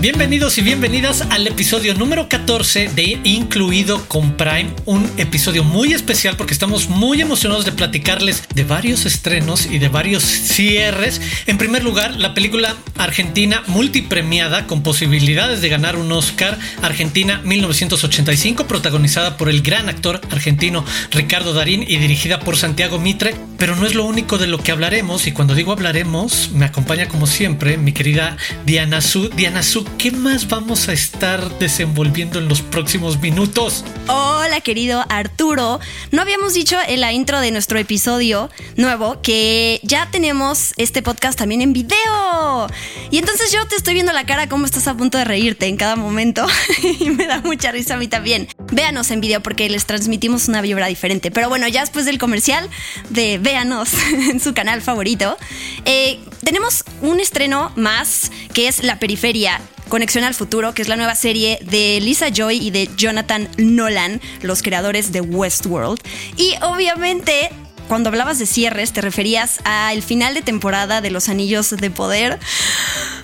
Bienvenidos 0.00 0.56
y 0.58 0.62
bienvenidas 0.62 1.22
al 1.22 1.48
episodio 1.48 1.92
número 1.92 2.28
14 2.28 2.90
de 2.90 3.18
Incluido 3.24 4.06
con 4.06 4.36
Prime, 4.36 4.70
un 4.84 5.10
episodio 5.16 5.64
muy 5.64 5.92
especial 5.92 6.36
porque 6.36 6.52
estamos 6.52 6.88
muy 6.88 7.20
emocionados 7.20 7.64
de 7.64 7.72
platicarles 7.72 8.44
de 8.54 8.62
varios 8.62 9.06
estrenos 9.06 9.66
y 9.66 9.80
de 9.80 9.88
varios 9.88 10.22
cierres. 10.22 11.20
En 11.48 11.58
primer 11.58 11.82
lugar, 11.82 12.14
la 12.14 12.32
película 12.32 12.76
argentina 12.96 13.64
multipremiada 13.66 14.68
con 14.68 14.84
posibilidades 14.84 15.62
de 15.62 15.68
ganar 15.68 15.96
un 15.96 16.12
Oscar, 16.12 16.56
Argentina 16.80 17.40
1985, 17.42 18.68
protagonizada 18.68 19.36
por 19.36 19.48
el 19.48 19.62
gran 19.62 19.88
actor 19.88 20.20
argentino 20.30 20.84
Ricardo 21.10 21.54
Darín 21.54 21.82
y 21.82 21.96
dirigida 21.96 22.38
por 22.38 22.56
Santiago 22.56 23.00
Mitre, 23.00 23.34
pero 23.58 23.74
no 23.74 23.84
es 23.84 23.96
lo 23.96 24.04
único 24.04 24.38
de 24.38 24.46
lo 24.46 24.58
que 24.58 24.70
hablaremos 24.70 25.26
y 25.26 25.32
cuando 25.32 25.56
digo 25.56 25.72
hablaremos, 25.72 26.52
me 26.52 26.66
acompaña 26.66 27.08
como 27.08 27.26
siempre 27.26 27.78
mi 27.78 27.92
querida 27.92 28.36
Diana 28.64 29.00
Su. 29.00 29.28
Diana 29.30 29.64
Su, 29.64 29.87
¿qué 29.96 30.10
más 30.10 30.48
vamos 30.48 30.88
a 30.88 30.92
estar 30.92 31.58
desenvolviendo 31.58 32.38
en 32.38 32.48
los 32.48 32.60
próximos 32.60 33.20
minutos? 33.20 33.84
Hola, 34.08 34.60
querido 34.60 35.04
Arturo. 35.08 35.80
No 36.10 36.22
habíamos 36.22 36.54
dicho 36.54 36.76
en 36.86 37.00
la 37.00 37.12
intro 37.12 37.40
de 37.40 37.50
nuestro 37.50 37.78
episodio 37.78 38.50
nuevo 38.76 39.20
que 39.22 39.80
ya 39.82 40.08
tenemos 40.10 40.74
este 40.76 41.02
podcast 41.02 41.38
también 41.38 41.62
en 41.62 41.72
video. 41.72 42.68
Y 43.10 43.18
entonces 43.18 43.52
yo 43.52 43.66
te 43.66 43.76
estoy 43.76 43.94
viendo 43.94 44.12
la 44.12 44.26
cara 44.26 44.48
cómo 44.48 44.66
estás 44.66 44.86
a 44.88 44.96
punto 44.96 45.18
de 45.18 45.24
reírte 45.24 45.66
en 45.66 45.76
cada 45.76 45.96
momento 45.96 46.46
y 47.00 47.10
me 47.10 47.26
da 47.26 47.40
mucha 47.40 47.72
risa 47.72 47.94
a 47.94 47.96
mí 47.98 48.08
también. 48.08 48.48
Véanos 48.72 49.10
en 49.10 49.20
video 49.20 49.42
porque 49.42 49.68
les 49.70 49.86
transmitimos 49.86 50.48
una 50.48 50.60
vibra 50.60 50.86
diferente. 50.86 51.30
Pero 51.30 51.48
bueno, 51.48 51.68
ya 51.68 51.80
después 51.80 52.04
del 52.04 52.18
comercial 52.18 52.68
de 53.10 53.38
Véanos 53.38 53.90
en 54.30 54.40
su 54.40 54.54
canal 54.54 54.82
favorito, 54.82 55.36
eh, 55.84 56.18
tenemos 56.44 56.84
un 57.00 57.20
estreno 57.20 57.72
más 57.76 58.30
que 58.52 58.68
es 58.68 58.82
La 58.82 58.98
Periferia 58.98 59.60
Conexión 59.88 60.24
al 60.24 60.34
Futuro, 60.34 60.74
que 60.74 60.82
es 60.82 60.88
la 60.88 60.96
nueva 60.96 61.14
serie 61.14 61.58
de 61.62 61.98
Lisa 62.00 62.28
Joy 62.28 62.58
y 62.58 62.70
de 62.70 62.88
Jonathan 62.96 63.48
Nolan, 63.56 64.20
los 64.42 64.62
creadores 64.62 65.12
de 65.12 65.20
Westworld. 65.20 66.00
Y 66.36 66.54
obviamente 66.62 67.50
cuando 67.88 68.10
hablabas 68.10 68.38
de 68.38 68.44
cierres, 68.44 68.92
te 68.92 69.00
referías 69.00 69.60
al 69.64 70.02
final 70.02 70.34
de 70.34 70.42
temporada 70.42 71.00
de 71.00 71.10
Los 71.10 71.30
Anillos 71.30 71.70
de 71.70 71.90
Poder, 71.90 72.38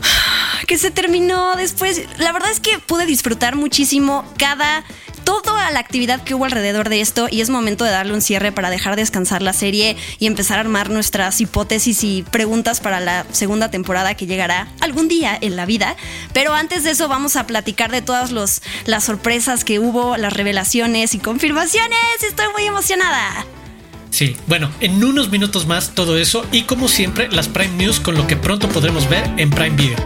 que 0.66 0.78
se 0.78 0.90
terminó 0.90 1.54
después. 1.54 2.02
La 2.16 2.32
verdad 2.32 2.50
es 2.50 2.60
que 2.60 2.78
pude 2.78 3.04
disfrutar 3.04 3.56
muchísimo 3.56 4.24
cada 4.38 4.82
toda 5.24 5.70
la 5.70 5.80
actividad 5.80 6.22
que 6.22 6.34
hubo 6.34 6.44
alrededor 6.44 6.88
de 6.88 7.00
esto 7.00 7.26
y 7.30 7.40
es 7.40 7.50
momento 7.50 7.84
de 7.84 7.90
darle 7.90 8.12
un 8.12 8.20
cierre 8.20 8.52
para 8.52 8.70
dejar 8.70 8.96
descansar 8.96 9.42
la 9.42 9.52
serie 9.52 9.96
y 10.18 10.26
empezar 10.26 10.58
a 10.58 10.60
armar 10.60 10.90
nuestras 10.90 11.40
hipótesis 11.40 12.04
y 12.04 12.22
preguntas 12.22 12.80
para 12.80 13.00
la 13.00 13.26
segunda 13.32 13.70
temporada 13.70 14.14
que 14.14 14.26
llegará 14.26 14.68
algún 14.80 15.08
día 15.08 15.36
en 15.40 15.56
la 15.56 15.66
vida. 15.66 15.96
Pero 16.32 16.54
antes 16.54 16.84
de 16.84 16.90
eso 16.90 17.08
vamos 17.08 17.36
a 17.36 17.46
platicar 17.46 17.90
de 17.90 18.02
todas 18.02 18.30
los, 18.30 18.62
las 18.84 19.04
sorpresas 19.04 19.64
que 19.64 19.78
hubo, 19.78 20.16
las 20.16 20.32
revelaciones 20.32 21.14
y 21.14 21.18
confirmaciones. 21.18 22.22
Estoy 22.26 22.46
muy 22.52 22.64
emocionada. 22.64 23.46
Sí, 24.10 24.36
bueno, 24.46 24.70
en 24.80 25.02
unos 25.02 25.30
minutos 25.30 25.66
más 25.66 25.94
todo 25.94 26.16
eso 26.16 26.46
y 26.52 26.62
como 26.62 26.86
siempre 26.86 27.28
las 27.30 27.48
Prime 27.48 27.74
News 27.76 27.98
con 27.98 28.14
lo 28.14 28.28
que 28.28 28.36
pronto 28.36 28.68
podremos 28.68 29.08
ver 29.08 29.28
en 29.38 29.50
Prime 29.50 29.76
Video. 29.76 29.96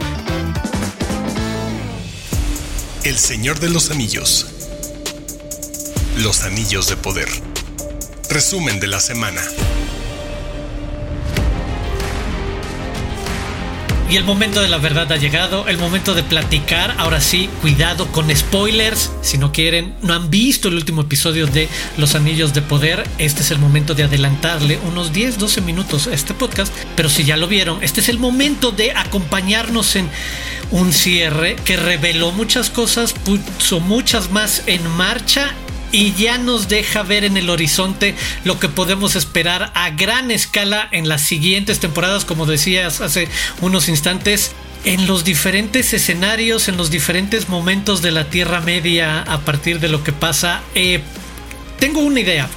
El 3.04 3.18
Señor 3.18 3.60
de 3.60 3.68
los 3.68 3.90
Anillos. 3.90 4.57
Los 6.18 6.42
Anillos 6.42 6.88
de 6.88 6.96
Poder. 6.96 7.28
Resumen 8.28 8.80
de 8.80 8.88
la 8.88 8.98
semana. 8.98 9.40
Y 14.10 14.16
el 14.16 14.24
momento 14.24 14.60
de 14.60 14.66
la 14.66 14.78
verdad 14.78 15.12
ha 15.12 15.16
llegado, 15.16 15.68
el 15.68 15.78
momento 15.78 16.14
de 16.14 16.24
platicar. 16.24 16.96
Ahora 16.98 17.20
sí, 17.20 17.48
cuidado 17.60 18.08
con 18.08 18.34
spoilers. 18.34 19.12
Si 19.22 19.38
no 19.38 19.52
quieren, 19.52 19.94
no 20.02 20.12
han 20.12 20.28
visto 20.28 20.66
el 20.66 20.74
último 20.74 21.02
episodio 21.02 21.46
de 21.46 21.68
Los 21.98 22.16
Anillos 22.16 22.52
de 22.52 22.62
Poder, 22.62 23.06
este 23.18 23.42
es 23.42 23.52
el 23.52 23.60
momento 23.60 23.94
de 23.94 24.02
adelantarle 24.02 24.80
unos 24.88 25.12
10, 25.12 25.38
12 25.38 25.60
minutos 25.60 26.08
a 26.08 26.14
este 26.14 26.34
podcast. 26.34 26.74
Pero 26.96 27.10
si 27.10 27.22
ya 27.22 27.36
lo 27.36 27.46
vieron, 27.46 27.80
este 27.84 28.00
es 28.00 28.08
el 28.08 28.18
momento 28.18 28.72
de 28.72 28.90
acompañarnos 28.90 29.94
en 29.94 30.10
un 30.72 30.92
cierre 30.92 31.54
que 31.64 31.76
reveló 31.76 32.32
muchas 32.32 32.70
cosas, 32.70 33.12
puso 33.12 33.78
muchas 33.78 34.32
más 34.32 34.64
en 34.66 34.84
marcha 34.96 35.54
y 35.92 36.12
ya 36.14 36.38
nos 36.38 36.68
deja 36.68 37.02
ver 37.02 37.24
en 37.24 37.36
el 37.36 37.50
horizonte 37.50 38.14
lo 38.44 38.58
que 38.58 38.68
podemos 38.68 39.16
esperar 39.16 39.72
a 39.74 39.90
gran 39.90 40.30
escala 40.30 40.88
en 40.92 41.08
las 41.08 41.22
siguientes 41.22 41.80
temporadas, 41.80 42.24
como 42.24 42.46
decías 42.46 43.00
hace 43.00 43.28
unos 43.60 43.88
instantes. 43.88 44.52
En 44.84 45.08
los 45.08 45.24
diferentes 45.24 45.92
escenarios, 45.92 46.68
en 46.68 46.76
los 46.76 46.88
diferentes 46.90 47.48
momentos 47.48 48.00
de 48.00 48.12
la 48.12 48.30
Tierra 48.30 48.60
Media, 48.60 49.22
a 49.22 49.40
partir 49.40 49.80
de 49.80 49.88
lo 49.88 50.04
que 50.04 50.12
pasa, 50.12 50.62
eh, 50.76 51.00
tengo 51.80 52.00
una 52.00 52.20
idea 52.20 52.48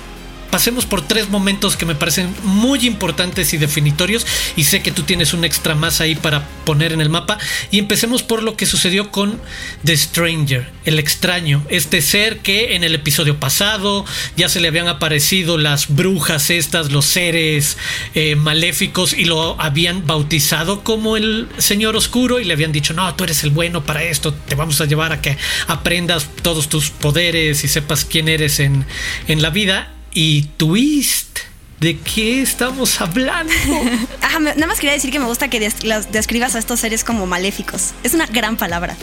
pasemos 0.51 0.85
por 0.85 1.07
tres 1.07 1.29
momentos 1.29 1.77
que 1.77 1.85
me 1.85 1.95
parecen 1.95 2.35
muy 2.43 2.85
importantes 2.85 3.53
y 3.53 3.57
definitorios 3.57 4.27
y 4.55 4.65
sé 4.65 4.83
que 4.83 4.91
tú 4.91 5.03
tienes 5.03 5.33
un 5.33 5.45
extra 5.45 5.75
más 5.75 6.01
ahí 6.01 6.15
para 6.15 6.47
poner 6.65 6.91
en 6.91 7.01
el 7.01 7.09
mapa. 7.09 7.37
Y 7.71 7.79
empecemos 7.79 8.21
por 8.21 8.43
lo 8.43 8.55
que 8.55 8.65
sucedió 8.65 9.09
con 9.11 9.39
The 9.83 9.97
Stranger, 9.97 10.69
el 10.85 10.99
extraño, 10.99 11.65
este 11.69 12.01
ser 12.01 12.39
que 12.39 12.75
en 12.75 12.83
el 12.83 12.93
episodio 12.93 13.39
pasado 13.39 14.05
ya 14.35 14.49
se 14.49 14.59
le 14.59 14.67
habían 14.67 14.87
aparecido 14.87 15.57
las 15.57 15.87
brujas 15.87 16.49
estas, 16.49 16.91
los 16.91 17.05
seres 17.05 17.77
eh, 18.13 18.35
maléficos 18.35 19.13
y 19.13 19.25
lo 19.25 19.59
habían 19.59 20.05
bautizado 20.05 20.83
como 20.83 21.17
el 21.17 21.47
Señor 21.57 21.95
Oscuro 21.95 22.39
y 22.39 22.43
le 22.43 22.53
habían 22.53 22.71
dicho, 22.71 22.93
no, 22.93 23.13
tú 23.15 23.23
eres 23.23 23.43
el 23.43 23.51
bueno 23.51 23.83
para 23.83 24.03
esto, 24.03 24.33
te 24.33 24.55
vamos 24.55 24.81
a 24.81 24.85
llevar 24.85 25.13
a 25.13 25.21
que 25.21 25.37
aprendas 25.67 26.27
todos 26.41 26.67
tus 26.67 26.89
poderes 26.89 27.63
y 27.63 27.67
sepas 27.67 28.05
quién 28.05 28.27
eres 28.27 28.59
en, 28.59 28.85
en 29.27 29.41
la 29.41 29.49
vida 29.49 29.93
y 30.13 30.43
twist. 30.57 31.39
¿De 31.79 31.97
qué 31.97 32.43
estamos 32.43 33.01
hablando? 33.01 33.51
nada 34.39 34.67
más 34.67 34.79
quería 34.79 34.93
decir 34.93 35.09
que 35.09 35.17
me 35.17 35.25
gusta 35.25 35.49
que 35.49 35.59
describas 35.59 36.53
a 36.53 36.59
estos 36.59 36.79
seres 36.79 37.03
como 37.03 37.25
maléficos. 37.25 37.93
Es 38.03 38.13
una 38.13 38.27
gran 38.27 38.55
palabra. 38.55 38.95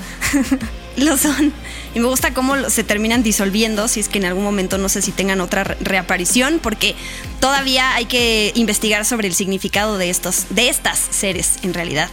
Lo 0.96 1.18
son. 1.18 1.52
Y 1.96 1.98
me 1.98 2.06
gusta 2.06 2.32
cómo 2.32 2.70
se 2.70 2.84
terminan 2.84 3.24
disolviendo, 3.24 3.88
si 3.88 3.98
es 3.98 4.08
que 4.08 4.18
en 4.18 4.26
algún 4.26 4.44
momento 4.44 4.78
no 4.78 4.88
sé 4.88 5.02
si 5.02 5.10
tengan 5.10 5.40
otra 5.40 5.64
reaparición, 5.64 6.60
porque 6.62 6.94
todavía 7.40 7.94
hay 7.94 8.04
que 8.04 8.52
investigar 8.54 9.04
sobre 9.04 9.26
el 9.26 9.34
significado 9.34 9.98
de 9.98 10.10
estos, 10.10 10.46
de 10.50 10.68
estas 10.68 11.00
seres 11.10 11.54
en 11.64 11.74
realidad. 11.74 12.08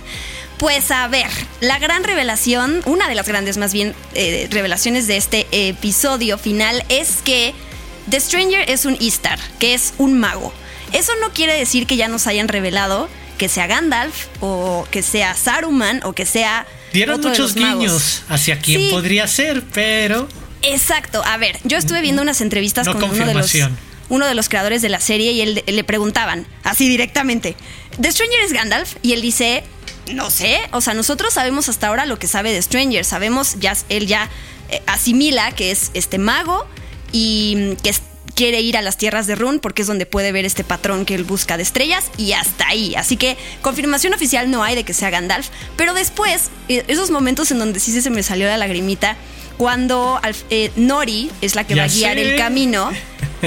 Pues 0.57 0.89
a 0.89 1.07
ver, 1.07 1.27
la 1.59 1.77
gran 1.77 2.03
revelación, 2.03 2.81
una 2.85 3.07
de 3.07 3.13
las 3.13 3.27
grandes 3.27 3.57
más 3.57 3.71
bien 3.71 3.93
eh, 4.13 4.47
revelaciones 4.49 5.05
de 5.05 5.17
este 5.17 5.45
episodio 5.51 6.39
final 6.39 6.83
es 6.89 7.17
que 7.23 7.53
The 8.09 8.19
Stranger 8.19 8.69
es 8.69 8.85
un 8.85 8.97
Istar, 8.99 9.39
que 9.59 9.73
es 9.73 9.93
un 9.97 10.19
mago. 10.19 10.53
Eso 10.93 11.11
no 11.21 11.31
quiere 11.33 11.53
decir 11.57 11.87
que 11.87 11.97
ya 11.97 12.07
nos 12.07 12.27
hayan 12.27 12.47
revelado 12.47 13.09
que 13.37 13.49
sea 13.49 13.67
Gandalf 13.67 14.27
o 14.39 14.87
que 14.91 15.01
sea 15.01 15.33
Saruman 15.33 16.01
o 16.03 16.13
que 16.13 16.25
sea... 16.25 16.65
Dieron 16.93 17.19
muchos 17.19 17.55
niños 17.55 18.23
hacia 18.29 18.59
quién 18.59 18.89
podría 18.89 19.27
ser, 19.27 19.63
pero... 19.73 20.27
Exacto. 20.61 21.21
A 21.25 21.37
ver, 21.37 21.59
yo 21.63 21.77
estuve 21.77 22.01
viendo 22.01 22.21
unas 22.21 22.41
entrevistas 22.41 22.87
con 22.87 23.03
uno 23.03 23.25
de 23.25 23.33
los 23.33 23.53
uno 24.07 24.27
de 24.27 24.35
los 24.35 24.49
creadores 24.49 24.83
de 24.83 24.89
la 24.89 24.99
serie 24.99 25.31
y 25.31 25.41
él 25.41 25.63
le 25.65 25.83
preguntaban 25.83 26.45
así 26.63 26.87
directamente, 26.87 27.55
¿The 27.99 28.11
Stranger 28.11 28.39
es 28.41 28.53
Gandalf? 28.53 28.95
Y 29.01 29.13
él 29.13 29.21
dice, 29.21 29.63
no 30.13 30.29
sé, 30.29 30.59
o 30.71 30.81
sea, 30.81 30.93
nosotros 30.93 31.33
sabemos 31.33 31.69
hasta 31.69 31.87
ahora 31.87 32.05
lo 32.05 32.19
que 32.19 32.27
sabe 32.27 32.53
de 32.53 32.61
Stranger, 32.61 33.03
sabemos, 33.03 33.55
ya 33.59 33.75
él 33.89 34.05
ya 34.05 34.29
eh, 34.69 34.81
asimila 34.85 35.51
que 35.53 35.71
es 35.71 35.89
este 35.95 36.19
mago 36.19 36.67
y 37.17 37.77
que 37.81 37.95
quiere 38.35 38.59
ir 38.59 38.75
a 38.75 38.81
las 38.81 38.97
tierras 38.97 39.25
de 39.25 39.35
Run 39.35 39.59
porque 39.59 39.83
es 39.83 39.87
donde 39.87 40.05
puede 40.05 40.33
ver 40.33 40.43
este 40.43 40.65
patrón 40.65 41.05
que 41.05 41.15
él 41.15 41.23
busca 41.23 41.55
de 41.55 41.63
estrellas 41.63 42.11
y 42.17 42.33
hasta 42.33 42.67
ahí. 42.67 42.93
Así 42.95 43.15
que 43.15 43.37
confirmación 43.61 44.13
oficial 44.13 44.51
no 44.51 44.63
hay 44.63 44.75
de 44.75 44.83
que 44.83 44.93
sea 44.93 45.09
Gandalf, 45.09 45.47
pero 45.77 45.93
después, 45.93 46.49
eh, 46.67 46.83
esos 46.89 47.11
momentos 47.11 47.51
en 47.51 47.59
donde 47.59 47.79
sí 47.79 48.01
se 48.01 48.09
me 48.09 48.21
salió 48.21 48.47
la 48.47 48.57
lagrimita, 48.57 49.15
cuando 49.57 50.19
eh, 50.49 50.73
Nori 50.75 51.31
es 51.39 51.55
la 51.55 51.65
que 51.65 51.75
va 51.75 51.83
a 51.83 51.87
guiar 51.87 52.17
el 52.17 52.35
camino 52.35 52.91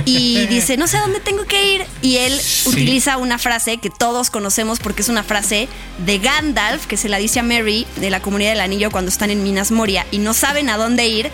y 0.06 0.46
dice, 0.50 0.78
no 0.78 0.86
sé 0.86 0.96
a 0.96 1.02
dónde 1.02 1.20
tengo 1.20 1.44
que 1.44 1.74
ir. 1.74 1.84
Y 2.00 2.16
él 2.16 2.40
utiliza 2.64 3.18
una 3.18 3.38
frase 3.38 3.76
que 3.76 3.90
todos 3.90 4.30
conocemos 4.30 4.78
porque 4.78 5.02
es 5.02 5.10
una 5.10 5.22
frase 5.22 5.68
de 6.06 6.18
Gandalf 6.18 6.86
que 6.86 6.96
se 6.96 7.10
la 7.10 7.18
dice 7.18 7.40
a 7.40 7.42
Mary 7.42 7.86
de 7.96 8.08
la 8.08 8.20
comunidad 8.20 8.52
del 8.52 8.62
anillo 8.62 8.90
cuando 8.90 9.10
están 9.10 9.28
en 9.28 9.42
Minas 9.42 9.70
Moria 9.70 10.06
y 10.10 10.16
no 10.16 10.32
saben 10.32 10.70
a 10.70 10.78
dónde 10.78 11.06
ir. 11.06 11.30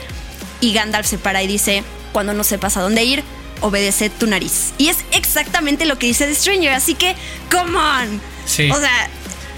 Y 0.61 0.73
Gandalf 0.73 1.07
se 1.07 1.19
para 1.19 1.41
y 1.41 1.47
dice, 1.47 1.85
cuando 2.15 2.33
no 2.33 2.45
sepas 2.45 2.77
a 2.77 2.81
dónde 2.81 3.03
ir, 3.03 3.25
obedece 3.61 4.09
tu 4.09 4.29
nariz. 4.29 4.73
Y 4.79 4.89
es 4.89 4.99
exactamente 5.11 5.85
lo 5.85 5.99
que 5.99 6.07
dice 6.07 6.27
The 6.27 6.35
Stranger, 6.35 6.73
así 6.73 6.95
que, 6.95 7.17
come 7.51 7.77
on. 7.77 8.21
Sí. 8.47 8.71
O 8.71 8.79
sea, 8.79 9.11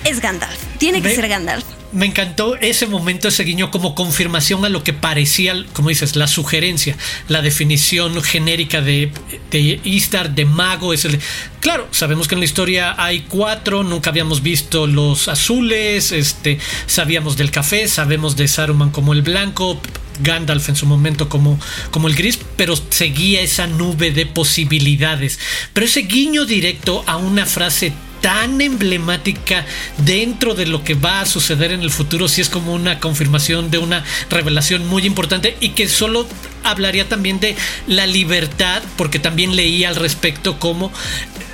es 0.05 0.21
Gandalf. 0.21 0.59
Tiene 0.79 1.03
que 1.03 1.15
ser 1.15 1.29
Gandalf. 1.29 1.65
me 1.93 2.07
encantó 2.07 2.57
ese 2.57 2.87
momento, 2.87 3.29
ese 3.29 3.45
guiño 3.45 3.71
como 3.71 3.95
confirmación 3.95 4.65
a 4.65 4.71
lo 4.71 4.83
que 4.83 4.95
parecía, 4.95 5.55
como 5.75 5.91
dices, 5.91 6.17
la 6.17 6.29
sugerencia, 6.29 6.97
la 7.29 7.43
definición 7.43 8.23
genérica 8.23 8.81
de, 8.81 9.13
de 9.51 9.81
Istar, 9.85 10.35
de 10.35 10.47
mago. 10.47 10.95
Es 10.95 11.05
el, 11.05 11.21
claro, 11.67 11.89
sabemos 11.91 12.29
que 12.29 12.37
en 12.37 12.41
la 12.41 12.45
historia 12.45 12.95
hay 12.97 13.23
cuatro, 13.23 13.83
nunca 13.83 14.11
habíamos 14.11 14.41
visto 14.41 14.87
los 14.87 15.27
azules, 15.27 16.13
este, 16.13 16.61
sabíamos 16.87 17.37
del 17.37 17.51
café, 17.51 17.89
sabemos 17.89 18.37
de 18.37 18.47
Saruman 18.47 18.91
como 18.91 19.13
el 19.13 19.23
blanco, 19.23 19.81
Gandalf 20.21 20.69
en 20.69 20.77
su 20.77 20.87
momento 20.87 21.29
como, 21.29 21.59
como 21.91 22.07
el 22.07 22.15
gris, 22.15 22.39
pero 22.55 22.77
seguía 22.91 23.41
esa 23.41 23.67
nube 23.67 24.13
de 24.13 24.27
posibilidades. 24.27 25.41
Pero 25.73 25.87
ese 25.87 26.03
guiño 26.03 26.45
directo 26.45 27.03
a 27.05 27.17
una 27.17 27.47
frase 27.47 27.93
tan 28.21 28.61
emblemática 28.61 29.67
dentro 29.99 30.55
de 30.55 30.67
lo 30.67 30.85
que 30.85 30.95
va 30.95 31.21
a 31.21 31.27
suceder 31.27 31.73
en 31.73 31.81
el 31.81 31.91
futuro, 31.91 32.29
si 32.29 32.43
es 32.43 32.49
como 32.49 32.75
una 32.75 33.01
confirmación 33.01 33.73
de 33.73 33.79
una 33.79 34.05
revelación 34.31 34.87
muy 34.87 35.05
importante 35.05 35.57
y 35.59 35.71
que 35.71 35.89
solo 35.89 36.29
hablaría 36.63 37.09
también 37.09 37.41
de 37.41 37.57
la 37.89 38.07
libertad, 38.07 38.85
porque 38.97 39.19
también 39.19 39.57
leí 39.57 39.85
al 39.85 39.97
respecto 39.97 40.61
como 40.61 40.93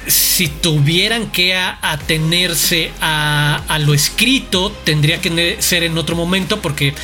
si 0.07 0.49
tuvieran 0.49 1.31
que 1.31 1.55
atenerse 1.55 2.91
a, 3.01 3.79
lo 3.81 3.95
escrito, 3.95 4.73
tendría 4.85 5.21
que 5.21 5.57
ser 5.61 5.85
en 5.85 5.97
otro 5.99 6.17
momento, 6.17 6.61
porque 6.61 6.95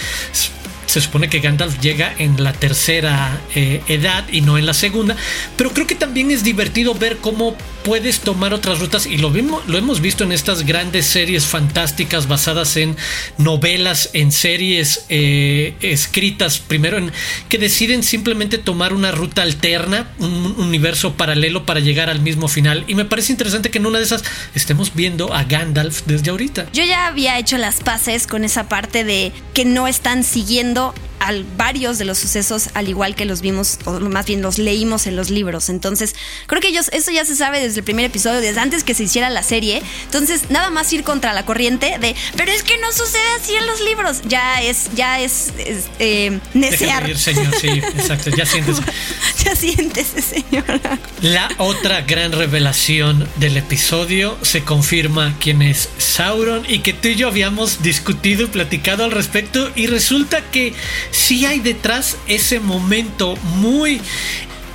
se 0.87 1.01
supone 1.01 1.29
que 1.29 1.41
Gandalf 1.41 1.81
llega 1.81 2.15
en 2.19 2.43
la 2.43 2.53
tercera 2.53 3.41
eh, 3.55 3.83
edad 3.89 4.25
y 4.33 4.41
no 4.41 4.57
en 4.57 4.67
la 4.67 4.75
segunda, 4.75 5.17
pero 5.57 5.73
creo 5.73 5.87
que 5.87 5.95
también 5.95 6.31
es 6.31 6.43
divertido 6.43 6.95
ver 6.95 7.19
cómo 7.19 7.57
puedes 7.89 8.21
tomar 8.21 8.53
otras 8.53 8.81
rutas 8.81 9.07
y 9.07 9.17
lo, 9.17 9.31
lo 9.31 9.79
hemos 9.79 10.03
visto 10.03 10.23
en 10.23 10.31
estas 10.31 10.67
grandes 10.67 11.07
series 11.07 11.47
fantásticas 11.47 12.29
basadas 12.29 12.77
en 12.77 12.99
novelas, 13.39 14.11
en 14.13 14.31
series 14.31 15.07
eh, 15.09 15.75
escritas 15.81 16.59
primero, 16.59 16.99
en, 16.99 17.11
que 17.49 17.57
deciden 17.57 18.03
simplemente 18.03 18.59
tomar 18.59 18.93
una 18.93 19.11
ruta 19.11 19.41
alterna, 19.41 20.11
un 20.19 20.55
universo 20.59 21.15
paralelo 21.15 21.65
para 21.65 21.81
llegar 21.81 22.11
al 22.11 22.21
mismo 22.21 22.47
final. 22.49 22.85
Y 22.89 22.95
me 22.95 23.07
parece 23.07 23.33
interesante 23.33 23.71
que 23.71 23.79
en 23.79 23.87
una 23.87 23.97
de 23.97 24.05
esas 24.05 24.23
estemos 24.55 24.95
viendo 24.95 25.33
a 25.33 25.45
Gandalf 25.45 26.03
desde 26.05 26.29
ahorita. 26.29 26.67
Yo 26.75 26.85
ya 26.85 27.07
había 27.07 27.39
hecho 27.39 27.57
las 27.57 27.81
paces 27.81 28.27
con 28.27 28.45
esa 28.45 28.69
parte 28.69 29.03
de 29.05 29.33
que 29.55 29.65
no 29.65 29.89
están 29.89 30.25
siguiendo 30.25 30.93
al 31.29 31.45
varios 31.45 31.99
de 31.99 32.07
los 32.07 32.17
sucesos 32.17 32.71
al 32.73 32.89
igual 32.89 33.15
que 33.15 33.27
los 33.27 33.43
vimos 33.43 33.79
o 33.85 34.01
más 34.01 34.25
bien 34.25 34.41
los 34.41 34.57
leímos 34.57 35.07
en 35.07 35.15
los 35.15 35.29
libros. 35.29 35.69
Entonces, 35.69 36.15
creo 36.47 36.63
que 36.63 36.69
ellos 36.69 36.89
eso 36.93 37.11
ya 37.11 37.25
se 37.27 37.37
sabe 37.37 37.61
desde 37.61 37.81
el 37.81 37.85
primer 37.85 38.07
episodio, 38.07 38.41
desde 38.41 38.59
antes 38.59 38.83
que 38.83 38.95
se 38.95 39.05
hiciera 39.05 39.29
la 39.29 39.43
serie. 39.43 39.83
Entonces, 40.05 40.49
nada 40.49 40.71
más 40.71 40.91
ir 40.91 41.05
contra 41.05 41.35
la 41.35 41.45
corriente 41.45 41.99
de, 42.01 42.17
pero 42.35 42.51
es 42.51 42.63
que 42.63 42.79
no 42.79 42.91
sucede 42.93 43.29
así 43.39 43.55
en 43.55 43.67
los 43.67 43.81
libros. 43.83 44.23
Ya 44.27 44.63
es 44.63 44.89
ya 44.95 45.21
es, 45.21 45.53
eh, 45.99 46.39
necear. 46.55 47.15
señor, 47.19 47.55
sí, 47.61 47.69
exacto, 47.69 48.31
ya 48.31 48.47
siéntese. 48.47 48.83
ya 49.45 49.55
siéntese, 49.55 50.23
señora. 50.23 50.99
La 51.21 51.51
otra 51.59 52.01
gran 52.03 52.33
revelación 52.33 53.29
del 53.37 53.59
episodio 53.59 54.39
se 54.41 54.65
confirma 54.65 55.37
quién 55.41 55.61
es 55.61 55.91
Sauron 55.99 56.65
y 56.67 56.79
que 56.79 56.95
tú 56.95 57.09
y 57.09 57.17
yo 57.17 57.29
habíamos 57.29 57.83
discutido 57.83 58.45
y 58.45 58.47
platicado 58.47 59.05
al 59.05 59.11
respecto 59.11 59.71
y 59.77 59.89
resulta 59.89 60.41
que 60.51 60.73
si 61.19 61.45
hay 61.45 61.59
detrás 61.59 62.17
ese 62.29 62.61
momento 62.61 63.37
muy 63.57 64.01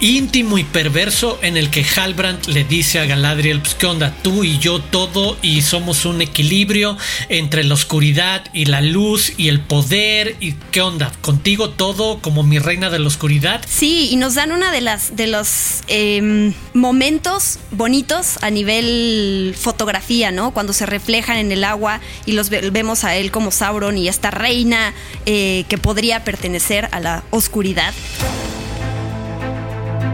íntimo 0.03 0.57
y 0.57 0.65
perverso 0.65 1.39
en 1.41 1.55
el 1.55 1.69
que 1.69 1.85
Halbrand 1.85 2.47
le 2.47 2.65
dice 2.65 2.99
a 2.99 3.05
Galadriel, 3.05 3.61
pues 3.61 3.73
qué 3.73 3.85
onda, 3.85 4.13
tú 4.21 4.43
y 4.43 4.59
yo 4.59 4.81
todo 4.81 5.37
y 5.41 5.61
somos 5.61 6.03
un 6.03 6.21
equilibrio 6.21 6.97
entre 7.29 7.63
la 7.63 7.73
oscuridad 7.73 8.43
y 8.51 8.65
la 8.65 8.81
luz 8.81 9.31
y 9.37 9.47
el 9.47 9.61
poder 9.61 10.35
y 10.41 10.55
qué 10.71 10.81
onda, 10.81 11.09
contigo 11.21 11.69
todo 11.69 12.19
como 12.19 12.43
mi 12.43 12.59
reina 12.59 12.89
de 12.89 12.99
la 12.99 13.07
oscuridad. 13.07 13.61
Sí, 13.65 14.09
y 14.11 14.17
nos 14.17 14.35
dan 14.35 14.51
una 14.51 14.73
de 14.73 14.81
las 14.81 15.15
de 15.15 15.27
los 15.27 15.83
em, 15.87 16.53
momentos 16.73 17.59
bonitos 17.71 18.39
a 18.41 18.49
nivel 18.49 19.55
fotografía, 19.57 20.31
¿no? 20.31 20.51
Cuando 20.51 20.73
se 20.73 20.85
reflejan 20.85 21.37
en 21.37 21.49
el 21.53 21.63
agua 21.63 22.01
y 22.25 22.33
los 22.33 22.49
vemos 22.49 23.05
a 23.05 23.15
él 23.15 23.31
como 23.31 23.51
Sauron 23.51 23.97
y 23.97 24.09
esta 24.09 24.31
reina 24.31 24.93
eh, 25.25 25.63
que 25.69 25.77
podría 25.77 26.25
pertenecer 26.25 26.89
a 26.91 26.99
la 26.99 27.23
oscuridad 27.29 27.93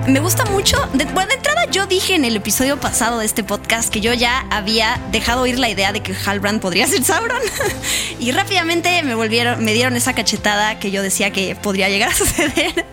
me 0.07 0.19
gusta 0.19 0.45
mucho. 0.45 0.77
De, 0.93 1.05
de 1.05 1.33
entrada 1.33 1.65
yo 1.71 1.85
dije 1.85 2.15
en 2.15 2.25
el 2.25 2.35
episodio 2.35 2.79
pasado 2.79 3.19
de 3.19 3.25
este 3.25 3.43
podcast 3.43 3.89
que 3.89 4.01
yo 4.01 4.13
ya 4.13 4.45
había 4.49 4.99
dejado 5.11 5.41
oír 5.41 5.59
la 5.59 5.69
idea 5.69 5.91
de 5.91 6.01
que 6.01 6.13
Halbrand 6.13 6.61
podría 6.61 6.87
ser 6.87 7.03
Sauron. 7.03 7.41
y 8.19 8.31
rápidamente 8.31 9.03
me 9.03 9.15
volvieron, 9.15 9.63
me 9.63 9.73
dieron 9.73 9.95
esa 9.95 10.13
cachetada 10.13 10.79
que 10.79 10.91
yo 10.91 11.01
decía 11.01 11.31
que 11.31 11.55
podría 11.55 11.89
llegar 11.89 12.09
a 12.09 12.15
suceder 12.15 12.85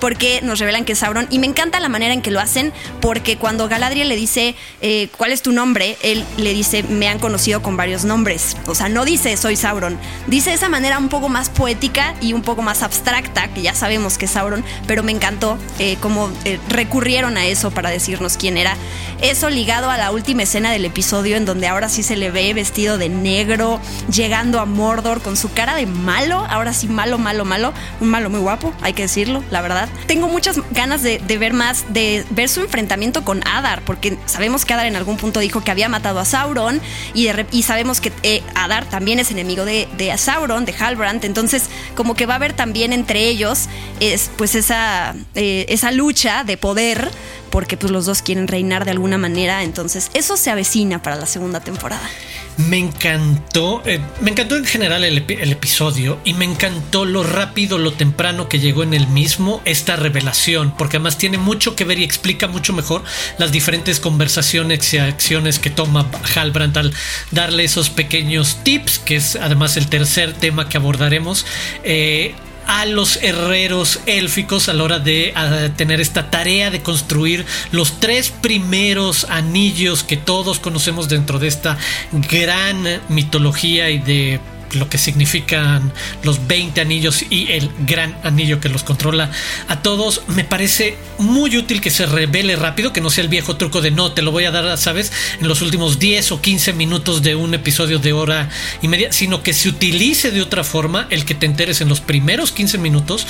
porque 0.00 0.40
nos 0.42 0.58
revelan 0.58 0.84
que 0.84 0.92
es 0.92 0.98
Sauron. 0.98 1.26
Y 1.30 1.38
me 1.38 1.46
encanta 1.46 1.80
la 1.80 1.88
manera 1.88 2.14
en 2.14 2.22
que 2.22 2.30
lo 2.30 2.40
hacen, 2.40 2.72
porque 3.00 3.36
cuando 3.36 3.68
Galadriel 3.68 4.08
le 4.08 4.16
dice, 4.16 4.54
eh, 4.80 5.08
¿cuál 5.16 5.32
es 5.32 5.42
tu 5.42 5.52
nombre? 5.52 5.96
Él 6.02 6.24
le 6.36 6.52
dice, 6.54 6.82
me 6.82 7.08
han 7.08 7.18
conocido 7.18 7.62
con 7.62 7.76
varios 7.76 8.04
nombres. 8.04 8.56
O 8.66 8.74
sea, 8.74 8.88
no 8.88 9.04
dice, 9.04 9.36
soy 9.36 9.56
Sauron. 9.56 9.98
Dice 10.26 10.50
de 10.50 10.56
esa 10.56 10.68
manera 10.68 10.98
un 10.98 11.08
poco 11.08 11.28
más 11.28 11.50
poética 11.50 12.14
y 12.20 12.32
un 12.32 12.42
poco 12.42 12.62
más 12.62 12.82
abstracta, 12.82 13.48
que 13.48 13.62
ya 13.62 13.74
sabemos 13.74 14.18
que 14.18 14.26
es 14.26 14.32
Sauron, 14.32 14.64
pero 14.86 15.02
me 15.02 15.12
encantó 15.12 15.58
eh, 15.78 15.96
cómo 16.00 16.30
eh, 16.44 16.58
recurrieron 16.68 17.36
a 17.36 17.46
eso 17.46 17.70
para 17.70 17.90
decirnos 17.90 18.36
quién 18.36 18.56
era. 18.56 18.76
Eso 19.20 19.50
ligado 19.50 19.90
a 19.90 19.98
la 19.98 20.12
última 20.12 20.44
escena 20.44 20.70
del 20.70 20.84
episodio, 20.84 21.36
en 21.36 21.44
donde 21.44 21.66
ahora 21.66 21.88
sí 21.88 22.02
se 22.02 22.16
le 22.16 22.30
ve 22.30 22.54
vestido 22.54 22.98
de 22.98 23.08
negro, 23.08 23.80
llegando 24.12 24.60
a 24.60 24.64
Mordor 24.64 25.20
con 25.22 25.36
su 25.36 25.52
cara 25.52 25.74
de 25.74 25.86
malo, 25.86 26.46
ahora 26.48 26.72
sí 26.72 26.88
malo, 26.88 27.18
malo, 27.18 27.44
malo, 27.44 27.72
un 28.00 28.08
malo 28.08 28.30
muy 28.30 28.40
guapo, 28.40 28.72
hay 28.80 28.92
que 28.92 29.02
decirlo, 29.02 29.42
la 29.50 29.60
verdad. 29.60 29.87
Tengo 30.06 30.28
muchas 30.28 30.58
ganas 30.70 31.02
de, 31.02 31.18
ver 31.38 31.52
más, 31.52 31.92
de 31.92 32.24
ver 32.30 32.48
su 32.48 32.60
enfrentamiento 32.60 33.24
con 33.24 33.46
Adar, 33.46 33.82
porque 33.84 34.18
sabemos 34.26 34.64
que 34.64 34.74
Adar 34.74 34.86
en 34.86 34.96
algún 34.96 35.16
punto 35.16 35.40
dijo 35.40 35.62
que 35.62 35.70
había 35.70 35.88
matado 35.88 36.18
a 36.18 36.24
Sauron 36.24 36.80
y, 37.14 37.28
sabemos 37.62 38.00
que 38.00 38.12
eh, 38.22 38.42
Adar 38.54 38.88
también 38.88 39.18
es 39.18 39.30
enemigo 39.30 39.64
de, 39.64 39.88
Sauron, 40.16 40.64
de 40.64 40.74
Halbrand, 40.78 41.24
entonces 41.24 41.64
como 41.94 42.14
que 42.14 42.26
va 42.26 42.34
a 42.34 42.36
haber 42.36 42.52
también 42.54 42.92
entre 42.92 43.28
ellos 43.28 43.68
es, 44.00 44.30
pues 44.36 44.54
esa, 44.54 45.14
eh, 45.34 45.66
esa 45.68 45.90
lucha 45.90 46.44
de 46.44 46.56
poder 46.56 47.10
porque 47.58 47.76
pues 47.76 47.90
los 47.90 48.06
dos 48.06 48.22
quieren 48.22 48.46
reinar 48.46 48.84
de 48.84 48.92
alguna 48.92 49.18
manera, 49.18 49.64
entonces 49.64 50.12
eso 50.14 50.36
se 50.36 50.48
avecina 50.48 51.02
para 51.02 51.16
la 51.16 51.26
segunda 51.26 51.58
temporada. 51.58 52.08
Me 52.56 52.78
encantó, 52.78 53.82
eh, 53.84 53.98
me 54.20 54.30
encantó 54.30 54.56
en 54.56 54.64
general 54.64 55.02
el, 55.02 55.18
episodio 55.18 56.20
y 56.24 56.34
me 56.34 56.44
encantó 56.44 57.04
lo 57.04 57.24
rápido, 57.24 57.78
lo 57.78 57.94
temprano 57.94 58.48
que 58.48 58.60
llegó 58.60 58.84
en 58.84 58.94
el 58.94 59.08
mismo 59.08 59.60
esta 59.64 59.96
revelación, 59.96 60.72
porque 60.78 60.98
además 60.98 61.18
tiene 61.18 61.36
mucho 61.36 61.74
que 61.74 61.82
ver 61.82 61.98
y 61.98 62.04
explica 62.04 62.46
mucho 62.46 62.72
mejor 62.72 63.02
las 63.38 63.50
diferentes 63.50 63.98
conversaciones 63.98 64.94
y 64.94 64.98
acciones 64.98 65.58
que 65.58 65.70
toma 65.70 66.08
Halbrand 66.36 66.78
al 66.78 66.94
darle 67.32 67.64
esos 67.64 67.90
pequeños 67.90 68.58
tips, 68.62 69.00
que 69.00 69.16
es 69.16 69.34
además 69.34 69.76
el 69.76 69.88
tercer 69.88 70.32
tema 70.32 70.68
que 70.68 70.76
abordaremos. 70.76 71.44
Eh, 71.82 72.36
a 72.68 72.84
los 72.84 73.16
herreros 73.22 73.98
élficos 74.06 74.68
a 74.68 74.74
la 74.74 74.84
hora 74.84 74.98
de 75.00 75.32
tener 75.76 76.00
esta 76.00 76.30
tarea 76.30 76.70
de 76.70 76.82
construir 76.82 77.46
los 77.72 77.98
tres 77.98 78.30
primeros 78.30 79.24
anillos 79.24 80.04
que 80.04 80.18
todos 80.18 80.60
conocemos 80.60 81.08
dentro 81.08 81.38
de 81.38 81.48
esta 81.48 81.78
gran 82.12 83.00
mitología 83.08 83.90
y 83.90 83.98
de 83.98 84.40
lo 84.72 84.88
que 84.88 84.98
significan 84.98 85.92
los 86.22 86.46
20 86.46 86.80
anillos 86.80 87.24
y 87.30 87.52
el 87.52 87.70
gran 87.86 88.16
anillo 88.22 88.60
que 88.60 88.68
los 88.68 88.82
controla 88.82 89.30
a 89.68 89.82
todos. 89.82 90.22
Me 90.28 90.44
parece 90.44 90.96
muy 91.18 91.56
útil 91.56 91.80
que 91.80 91.90
se 91.90 92.06
revele 92.06 92.56
rápido, 92.56 92.92
que 92.92 93.00
no 93.00 93.10
sea 93.10 93.24
el 93.24 93.30
viejo 93.30 93.56
truco 93.56 93.80
de 93.80 93.90
no, 93.90 94.12
te 94.12 94.22
lo 94.22 94.32
voy 94.32 94.44
a 94.44 94.50
dar, 94.50 94.76
sabes, 94.78 95.12
en 95.40 95.48
los 95.48 95.62
últimos 95.62 95.98
10 95.98 96.32
o 96.32 96.40
15 96.40 96.72
minutos 96.72 97.22
de 97.22 97.34
un 97.34 97.54
episodio 97.54 97.98
de 97.98 98.12
hora 98.12 98.48
y 98.82 98.88
media, 98.88 99.12
sino 99.12 99.42
que 99.42 99.52
se 99.52 99.68
utilice 99.68 100.30
de 100.30 100.42
otra 100.42 100.64
forma 100.64 101.06
el 101.10 101.24
que 101.24 101.34
te 101.34 101.46
enteres 101.46 101.80
en 101.80 101.88
los 101.88 102.00
primeros 102.00 102.52
15 102.52 102.78
minutos, 102.78 103.26